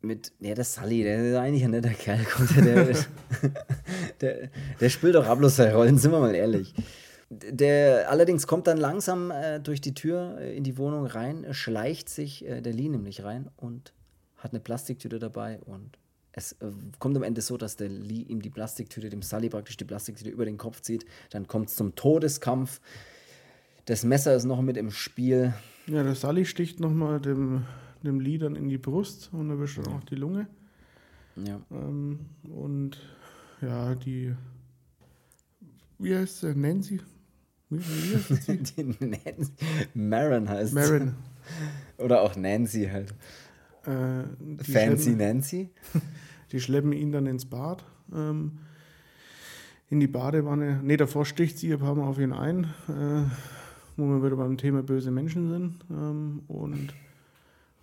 [0.02, 2.20] Mit, ja, der Sully, der ist eigentlich ein netter Kerl.
[2.56, 2.98] Der, der,
[4.22, 4.50] der,
[4.80, 6.74] der spielt doch ablos seine Rollen, sind wir mal ehrlich.
[7.30, 12.10] Der allerdings kommt dann langsam äh, durch die Tür äh, in die Wohnung rein, schleicht
[12.10, 13.94] sich äh, der Lee nämlich rein und
[14.38, 15.98] hat eine Plastiktüte dabei und
[16.34, 19.78] es äh, kommt am Ende so, dass der Lee ihm die Plastiktüte, dem Sully praktisch
[19.78, 21.06] die Plastiktüte über den Kopf zieht.
[21.30, 22.82] Dann kommt es zum Todeskampf.
[23.86, 25.54] Das Messer ist noch mit im Spiel.
[25.88, 27.66] Ja, der Sully sticht nochmal dem,
[28.04, 30.48] dem Lee dann in die Brust und erwischt dann auch die Lunge.
[31.36, 31.62] Ja.
[31.72, 33.00] Ähm, und
[33.62, 34.34] ja, die.
[36.00, 36.56] Wie heißt sie?
[36.56, 37.00] Nancy?
[37.70, 38.58] Wie, wie heißt sie?
[38.84, 39.52] die Nancy.
[39.94, 41.14] Marin heißt Marin.
[41.98, 43.14] Oder auch Nancy halt.
[43.86, 45.70] Äh, Fancy Nancy?
[46.52, 48.60] Die schleppen ihn dann ins Bad, ähm,
[49.90, 50.82] in die Badewanne.
[50.84, 53.24] Ne, davor sticht sie ein paar Mal auf ihn ein, äh,
[53.98, 55.80] wo wir wieder beim Thema böse Menschen sind.
[55.90, 56.94] Ähm, und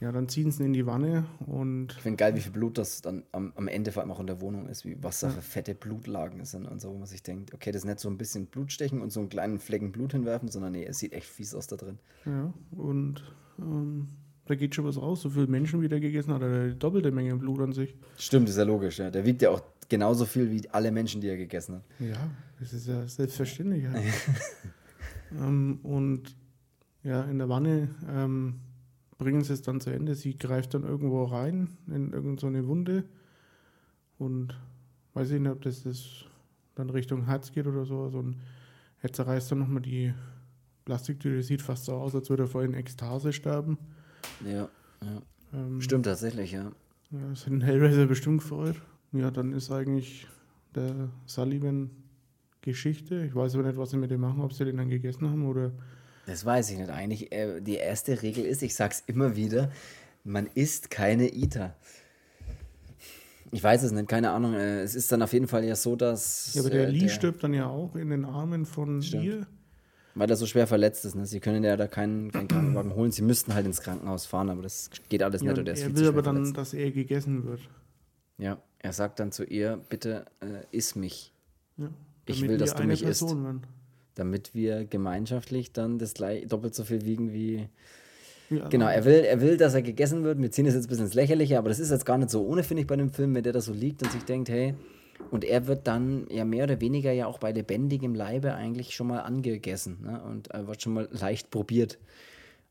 [0.01, 1.93] ja, dann ziehen sie ihn in die Wanne und.
[1.97, 4.29] Ich finde geil, wie viel Blut das dann am, am, Ende vor allem auch in
[4.29, 7.23] der Wohnung ist, wie was da für fette Blutlagen sind und so, wo man sich
[7.23, 10.13] denkt, okay, das ist nicht so ein bisschen Blutstechen und so einen kleinen Flecken Blut
[10.13, 11.99] hinwerfen, sondern nee, es sieht echt fies aus da drin.
[12.25, 14.09] Ja, und ähm,
[14.51, 15.23] da geht schon was raus.
[15.23, 17.95] So viele Menschen, wie der gegessen hat, hat er die doppelte Menge Blut an sich.
[18.19, 18.99] Stimmt, ist ja logisch.
[18.99, 19.11] Ja.
[19.11, 21.85] Der wiegt ja auch genauso viel wie alle Menschen, die er gegessen hat.
[22.01, 23.85] Ja, das ist ja selbstverständlich.
[23.85, 23.95] Ja.
[25.47, 26.37] ähm, und
[27.05, 28.61] ja, in der Wanne ähm,
[29.19, 30.17] bringen sie es dann zu Ende.
[30.17, 33.05] Sie greift dann irgendwo rein in irgendeine so Wunde
[34.19, 34.59] und
[35.15, 36.25] weiß ich nicht, ob das, das
[36.75, 38.03] dann Richtung Herz geht oder so.
[38.03, 38.37] Also und
[39.01, 40.13] er zerreißt dann nochmal die
[40.85, 41.41] Plastiktüte.
[41.43, 43.79] Sieht fast so aus, als würde er vorhin Ekstase sterben.
[44.45, 44.69] Ja,
[45.03, 45.23] ja.
[45.53, 46.73] Ähm, Stimmt tatsächlich, ja.
[47.11, 47.29] ja.
[47.31, 48.77] Das hat den Hellraiser bestimmt gefreut.
[49.13, 50.27] Ja, dann ist eigentlich
[50.75, 51.91] der Sullivan
[52.63, 53.25] Geschichte.
[53.25, 55.47] Ich weiß aber nicht, was sie mit dem machen, ob sie den dann gegessen haben
[55.47, 55.73] oder.
[56.27, 56.91] Das weiß ich nicht.
[56.91, 59.73] Eigentlich, äh, die erste Regel ist, ich sag's immer wieder,
[60.25, 61.75] man isst keine Ita.
[63.53, 64.55] Ich weiß es nicht, keine Ahnung.
[64.55, 66.55] Äh, es ist dann auf jeden Fall ja so, dass.
[66.55, 69.25] Ja, aber der äh, Lee der, stirbt dann ja auch in den Armen von stimmt.
[69.25, 69.47] ihr.
[70.21, 71.15] Weil er so schwer verletzt ist.
[71.15, 71.25] Ne?
[71.25, 73.11] Sie können ja da keinen, keinen Krankenwagen holen.
[73.11, 75.61] Sie müssten halt ins Krankenhaus fahren, aber das geht alles ja, nicht.
[75.63, 76.59] Oder er will aber dann, verletzt.
[76.59, 77.61] dass er gegessen wird.
[78.37, 81.33] Ja, er sagt dann zu ihr: Bitte äh, iss mich.
[81.79, 81.89] Ja,
[82.27, 83.35] ich will, dass du mich isst.
[84.15, 87.71] Damit wir gemeinschaftlich dann das gleich, doppelt so viel wiegen wie.
[88.51, 90.39] Ja, genau, er will, er will, dass er gegessen wird.
[90.39, 92.47] Wir ziehen das jetzt ein bisschen ins Lächerliche, aber das ist jetzt gar nicht so
[92.47, 94.75] ohne, finde ich, bei dem Film, wenn der da so liegt und sich denkt, hey,
[95.31, 99.09] und er wird dann ja mehr oder weniger ja auch bei lebendigem Leibe eigentlich schon
[99.09, 100.03] mal angegessen.
[100.03, 100.23] Ne?
[100.23, 101.99] Und er wird schon mal leicht probiert.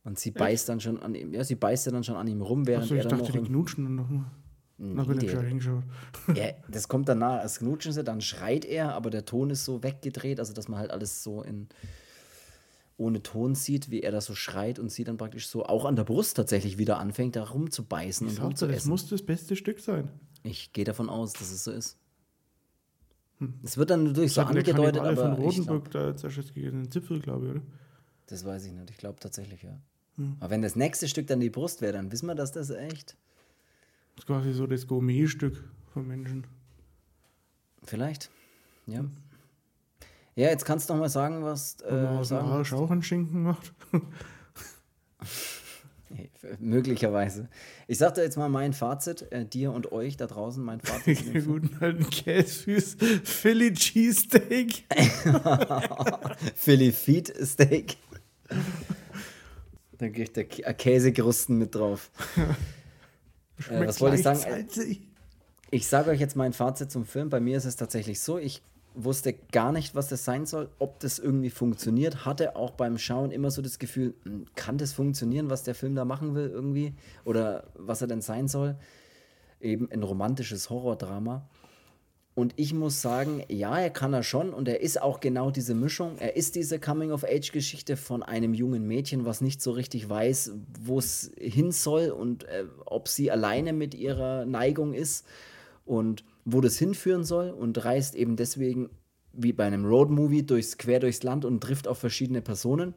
[0.03, 2.41] Und sie beißt dann schon an ihm, ja, sie beißt ja dann schon an ihm
[2.41, 3.43] rum, während Achso, ich er dann dachte, noch.
[3.43, 4.25] Die knutschen dann nochmal.
[4.77, 5.83] Nee, bin ich hingeschaut.
[6.35, 9.83] Ja, das kommt danach, als knutschen sie, dann schreit er, aber der Ton ist so
[9.83, 11.67] weggedreht, also dass man halt alles so in
[12.95, 15.95] ohne Ton sieht, wie er da so schreit und sie dann praktisch so auch an
[15.95, 18.75] der Brust tatsächlich wieder anfängt, da rumzubeißen ich und rumzuessen.
[18.75, 20.09] Das muss das beste Stück sein.
[20.43, 21.98] Ich gehe davon aus, dass es so ist.
[23.39, 23.53] Hm.
[23.63, 25.15] Es wird dann natürlich so angedeutet, aber.
[25.15, 27.61] von Rotenburg, da hat es gegessen, Zipfel, glaube ich, oder?
[28.27, 28.89] Das weiß ich nicht.
[28.91, 29.79] Ich glaube tatsächlich, ja.
[30.17, 30.35] Hm.
[30.39, 33.15] Aber wenn das nächste Stück dann die Brust wäre, dann wissen wir, dass das echt.
[34.15, 35.63] Das ist quasi so das Gourmet-Stück
[35.93, 36.45] von Menschen.
[37.83, 38.29] Vielleicht.
[38.85, 38.99] Ja.
[38.99, 39.11] Hm.
[40.35, 41.77] Ja, jetzt kannst du noch mal sagen, was.
[41.81, 43.73] Äh, aus dem Arsch auch einen Schinken macht.
[46.59, 47.49] Möglicherweise.
[47.87, 51.21] Ich sag dir jetzt mal mein Fazit, äh, dir und euch da draußen, mein Fazit.
[51.45, 54.85] Guten alten Käsefüß, Philly Cheesesteak.
[56.55, 57.97] Philly Feet Steak.
[59.97, 62.09] Da kriegt der Kä Käsekrusten mit drauf.
[63.69, 64.65] äh, was wollte ich sagen?
[65.71, 67.29] Ich sage euch jetzt mein Fazit zum Film.
[67.29, 68.61] Bei mir ist es tatsächlich so, ich
[69.03, 72.25] wusste gar nicht, was das sein soll, ob das irgendwie funktioniert.
[72.25, 75.95] Hatte auch beim Schauen immer so das Gefühl, hm, kann das funktionieren, was der Film
[75.95, 76.93] da machen will irgendwie?
[77.25, 78.75] Oder was er denn sein soll?
[79.59, 81.47] Eben ein romantisches Horrordrama.
[82.35, 85.75] Und ich muss sagen, ja, er kann er schon und er ist auch genau diese
[85.75, 86.17] Mischung.
[86.19, 91.31] Er ist diese Coming-of-Age-Geschichte von einem jungen Mädchen, was nicht so richtig weiß, wo es
[91.37, 95.25] hin soll und äh, ob sie alleine mit ihrer Neigung ist.
[95.85, 98.89] Und wo das hinführen soll und reist eben deswegen
[99.33, 102.93] wie bei einem Roadmovie durchs quer durchs Land und trifft auf verschiedene Personen,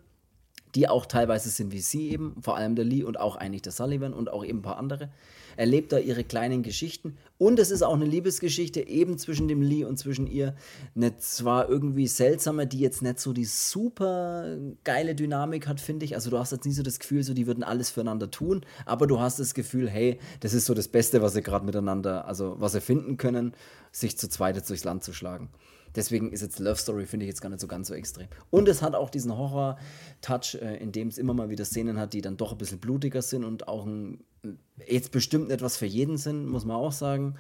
[0.75, 3.73] die auch teilweise sind wie sie eben, vor allem der Lee und auch eigentlich der
[3.73, 5.11] Sullivan und auch eben ein paar andere
[5.57, 7.17] erlebt da ihre kleinen Geschichten.
[7.39, 10.55] Und es ist auch eine Liebesgeschichte eben zwischen dem Lee und zwischen ihr.
[10.95, 16.15] Eine zwar irgendwie seltsame, die jetzt nicht so die super geile Dynamik hat, finde ich.
[16.15, 19.07] Also du hast jetzt nie so das Gefühl, so die würden alles füreinander tun, aber
[19.07, 22.57] du hast das Gefühl, hey, das ist so das Beste, was sie gerade miteinander, also
[22.59, 23.55] was sie finden können,
[23.91, 25.51] sich zu zweit durchs Land zu schlagen.
[25.95, 28.29] Deswegen ist jetzt Love Story, finde ich jetzt gar nicht so ganz so extrem.
[28.51, 32.15] Und es hat auch diesen Horror-Touch, äh, in dem es immer mal wieder Szenen hat,
[32.15, 34.25] die dann doch ein bisschen blutiger sind und auch ein,
[34.89, 37.35] jetzt bestimmt etwas für jeden sind, muss man auch sagen.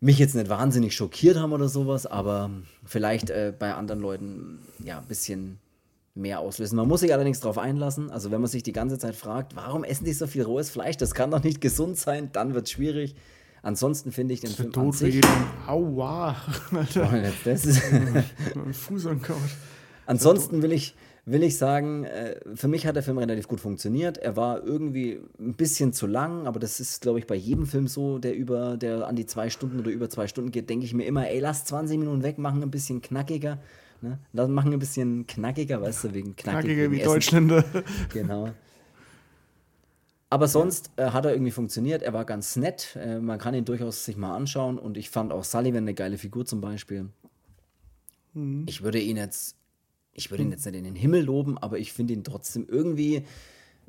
[0.00, 2.50] Mich jetzt nicht wahnsinnig schockiert haben oder sowas, aber
[2.84, 5.58] vielleicht äh, bei anderen Leuten ja ein bisschen
[6.14, 6.76] mehr auslösen.
[6.76, 8.10] Man muss sich allerdings darauf einlassen.
[8.10, 10.96] Also wenn man sich die ganze Zeit fragt, warum essen die so viel rohes Fleisch?
[10.96, 13.14] Das kann doch nicht gesund sein, dann wird es schwierig.
[13.62, 15.20] Ansonsten finde ich den Film tot an sich...
[15.68, 16.36] Aua,
[16.72, 17.32] Alter.
[17.44, 17.80] Das ist
[18.72, 19.36] Fuß ankaut.
[20.04, 24.18] Ansonsten will ich, will ich sagen, äh, für mich hat der Film relativ gut funktioniert.
[24.18, 27.86] Er war irgendwie ein bisschen zu lang, aber das ist, glaube ich, bei jedem Film
[27.86, 30.94] so, der über, der an die zwei Stunden oder über zwei Stunden geht, denke ich
[30.94, 33.58] mir immer, ey, lass 20 Minuten weg, machen ein bisschen knackiger.
[34.00, 34.18] Ne?
[34.32, 37.12] Lass machen ein bisschen knackiger, weißt du, wegen knackig, knackiger wie Essen.
[37.12, 37.64] Deutschländer.
[38.12, 38.50] Genau.
[40.28, 42.02] Aber sonst äh, hat er irgendwie funktioniert.
[42.02, 42.96] Er war ganz nett.
[42.96, 44.78] Äh, man kann ihn durchaus sich mal anschauen.
[44.78, 47.10] Und ich fand auch Sullivan eine geile Figur zum Beispiel.
[48.32, 48.64] Mhm.
[48.66, 49.56] Ich würde ihn jetzt,
[50.12, 53.24] ich würde ihn jetzt nicht in den Himmel loben, aber ich finde ihn trotzdem irgendwie,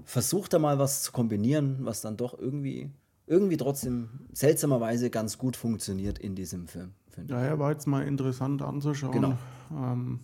[0.03, 2.89] versucht er mal was zu kombinieren, was dann doch irgendwie,
[3.27, 6.91] irgendwie trotzdem seltsamerweise ganz gut funktioniert in diesem Film.
[7.27, 9.11] Ja, er war jetzt mal interessant anzuschauen.
[9.11, 9.37] Genau.
[9.71, 10.19] Ähm,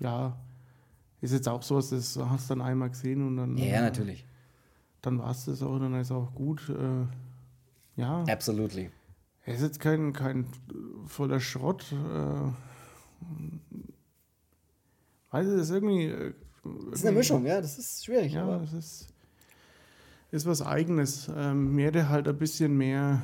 [0.00, 0.36] ja,
[1.20, 3.56] ist jetzt auch so, das hast du dann einmal gesehen und dann.
[3.58, 4.24] Ja, ja natürlich
[5.02, 6.68] dann war es das auch, dann ist auch gut.
[6.68, 8.24] Äh, ja.
[8.24, 8.90] Absolutely.
[9.44, 10.46] Er ist jetzt kein, kein
[11.06, 11.92] voller Schrott.
[11.92, 12.52] Äh,
[15.30, 16.06] weiß ich, das ist irgendwie.
[16.06, 16.34] Äh,
[16.90, 18.34] das ist eine Mischung, ja, das ist schwierig.
[18.34, 19.06] Ja, das ist,
[20.30, 21.30] ist was Eigenes.
[21.34, 23.22] Ähm, mir der halt ein bisschen mehr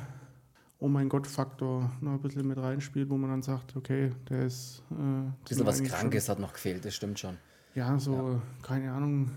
[0.79, 4.83] Oh mein Gott-Faktor noch ein bisschen mit reinspielt, wo man dann sagt, okay, der ist.
[4.91, 7.37] Äh, ein bisschen was Krankes schon, hat noch gefehlt, das stimmt schon.
[7.73, 8.41] Ja, so, ja.
[8.61, 9.31] keine Ahnung,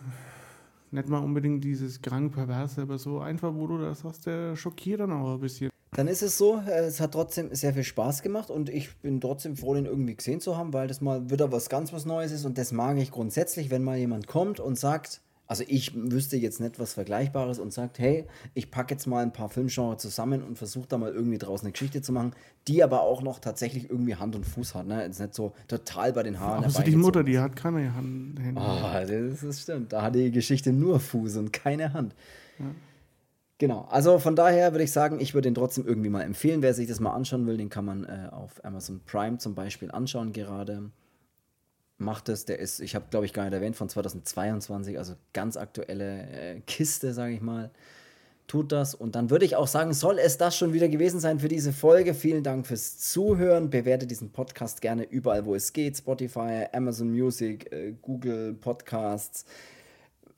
[0.91, 5.01] nicht mal unbedingt dieses krank perverse, aber so einfach, wo du das sagst, der schockiert
[5.01, 5.70] dann auch ein bisschen.
[5.93, 9.21] Dann ist es so, äh, es hat trotzdem sehr viel Spaß gemacht und ich bin
[9.21, 12.31] trotzdem froh, den irgendwie gesehen zu haben, weil das mal wieder was ganz was Neues
[12.31, 16.37] ist und das mag ich grundsätzlich, wenn mal jemand kommt und sagt, also ich wüsste
[16.37, 18.25] jetzt nicht was Vergleichbares und sagt, hey,
[18.55, 21.73] ich packe jetzt mal ein paar Filmgenre zusammen und versuche da mal irgendwie draußen eine
[21.73, 22.35] Geschichte zu machen,
[22.69, 24.87] die aber auch noch tatsächlich irgendwie Hand und Fuß hat.
[24.87, 25.03] Ne?
[25.03, 26.63] Jetzt nicht so total bei den Haaren.
[26.63, 28.39] Also die Mutter, die hat keine Hand.
[28.55, 29.93] Oh, das, das stimmt.
[29.93, 32.15] Da hat die Geschichte nur Fuß und keine Hand.
[32.61, 32.67] Ja.
[33.61, 36.63] Genau, also von daher würde ich sagen, ich würde den trotzdem irgendwie mal empfehlen.
[36.63, 39.91] Wer sich das mal anschauen will, den kann man äh, auf Amazon Prime zum Beispiel
[39.91, 40.91] anschauen gerade
[41.99, 42.47] macht es.
[42.47, 46.61] Der ist, ich habe glaube ich gar nicht erwähnt, von 2022, also ganz aktuelle äh,
[46.61, 47.71] Kiste, sage ich mal.
[48.47, 48.95] Tut das.
[48.95, 51.75] Und dann würde ich auch sagen, soll es das schon wieder gewesen sein für diese
[51.75, 52.15] Folge.
[52.15, 53.69] Vielen Dank fürs Zuhören.
[53.69, 55.99] Bewertet diesen Podcast gerne überall, wo es geht.
[55.99, 59.45] Spotify, Amazon Music, äh, Google Podcasts.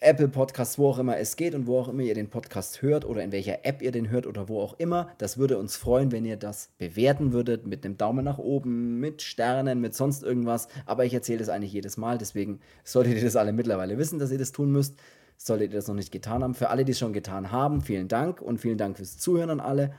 [0.03, 3.05] Apple Podcasts, wo auch immer es geht und wo auch immer ihr den Podcast hört
[3.05, 5.12] oder in welcher App ihr den hört oder wo auch immer.
[5.18, 9.22] Das würde uns freuen, wenn ihr das bewerten würdet mit einem Daumen nach oben, mit
[9.22, 10.66] Sternen, mit sonst irgendwas.
[10.86, 14.32] Aber ich erzähle das eigentlich jedes Mal, deswegen solltet ihr das alle mittlerweile wissen, dass
[14.32, 14.96] ihr das tun müsst.
[15.36, 16.55] Solltet ihr das noch nicht getan haben.
[16.55, 19.61] Für alle, die es schon getan haben, vielen Dank und vielen Dank fürs Zuhören an
[19.61, 19.92] alle.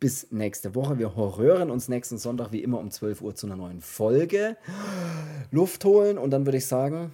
[0.00, 0.98] Bis nächste Woche.
[0.98, 4.56] Wir horrören uns nächsten Sonntag wie immer um 12 Uhr zu einer neuen Folge.
[5.50, 7.12] Luft holen und dann würde ich sagen,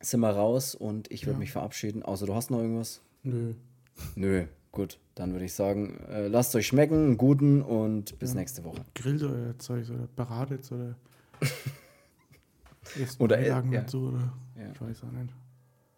[0.00, 1.38] sind wir raus und ich würde ja.
[1.38, 2.02] mich verabschieden.
[2.02, 3.02] Außer du hast noch irgendwas?
[3.22, 3.54] Nö.
[4.14, 4.98] Nö, gut.
[5.14, 8.36] Dann würde ich sagen, äh, lasst euch schmecken, einen guten und bis ja.
[8.36, 8.80] nächste Woche.
[8.94, 10.96] Grillt euer Zeug oder beratet oder
[13.18, 13.62] oder ja.
[13.86, 14.70] so oder ja.
[14.72, 15.34] ich weiß auch nicht.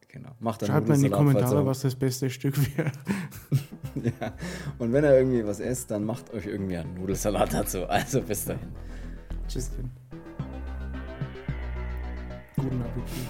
[0.09, 0.31] Genau.
[0.41, 2.93] Macht Schreibt mal in die Kommentare, was das beste Stück wäre.
[3.95, 4.35] ja.
[4.79, 7.87] Und wenn ihr irgendwie was esst, dann macht euch irgendwie einen Nudelsalat dazu.
[7.87, 8.69] Also bis dahin.
[9.49, 9.71] Tschüss.
[12.63, 13.27] Guten Appetit.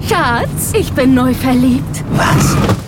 [0.00, 2.02] Schatz, ich bin neu verliebt.
[2.16, 2.87] Was?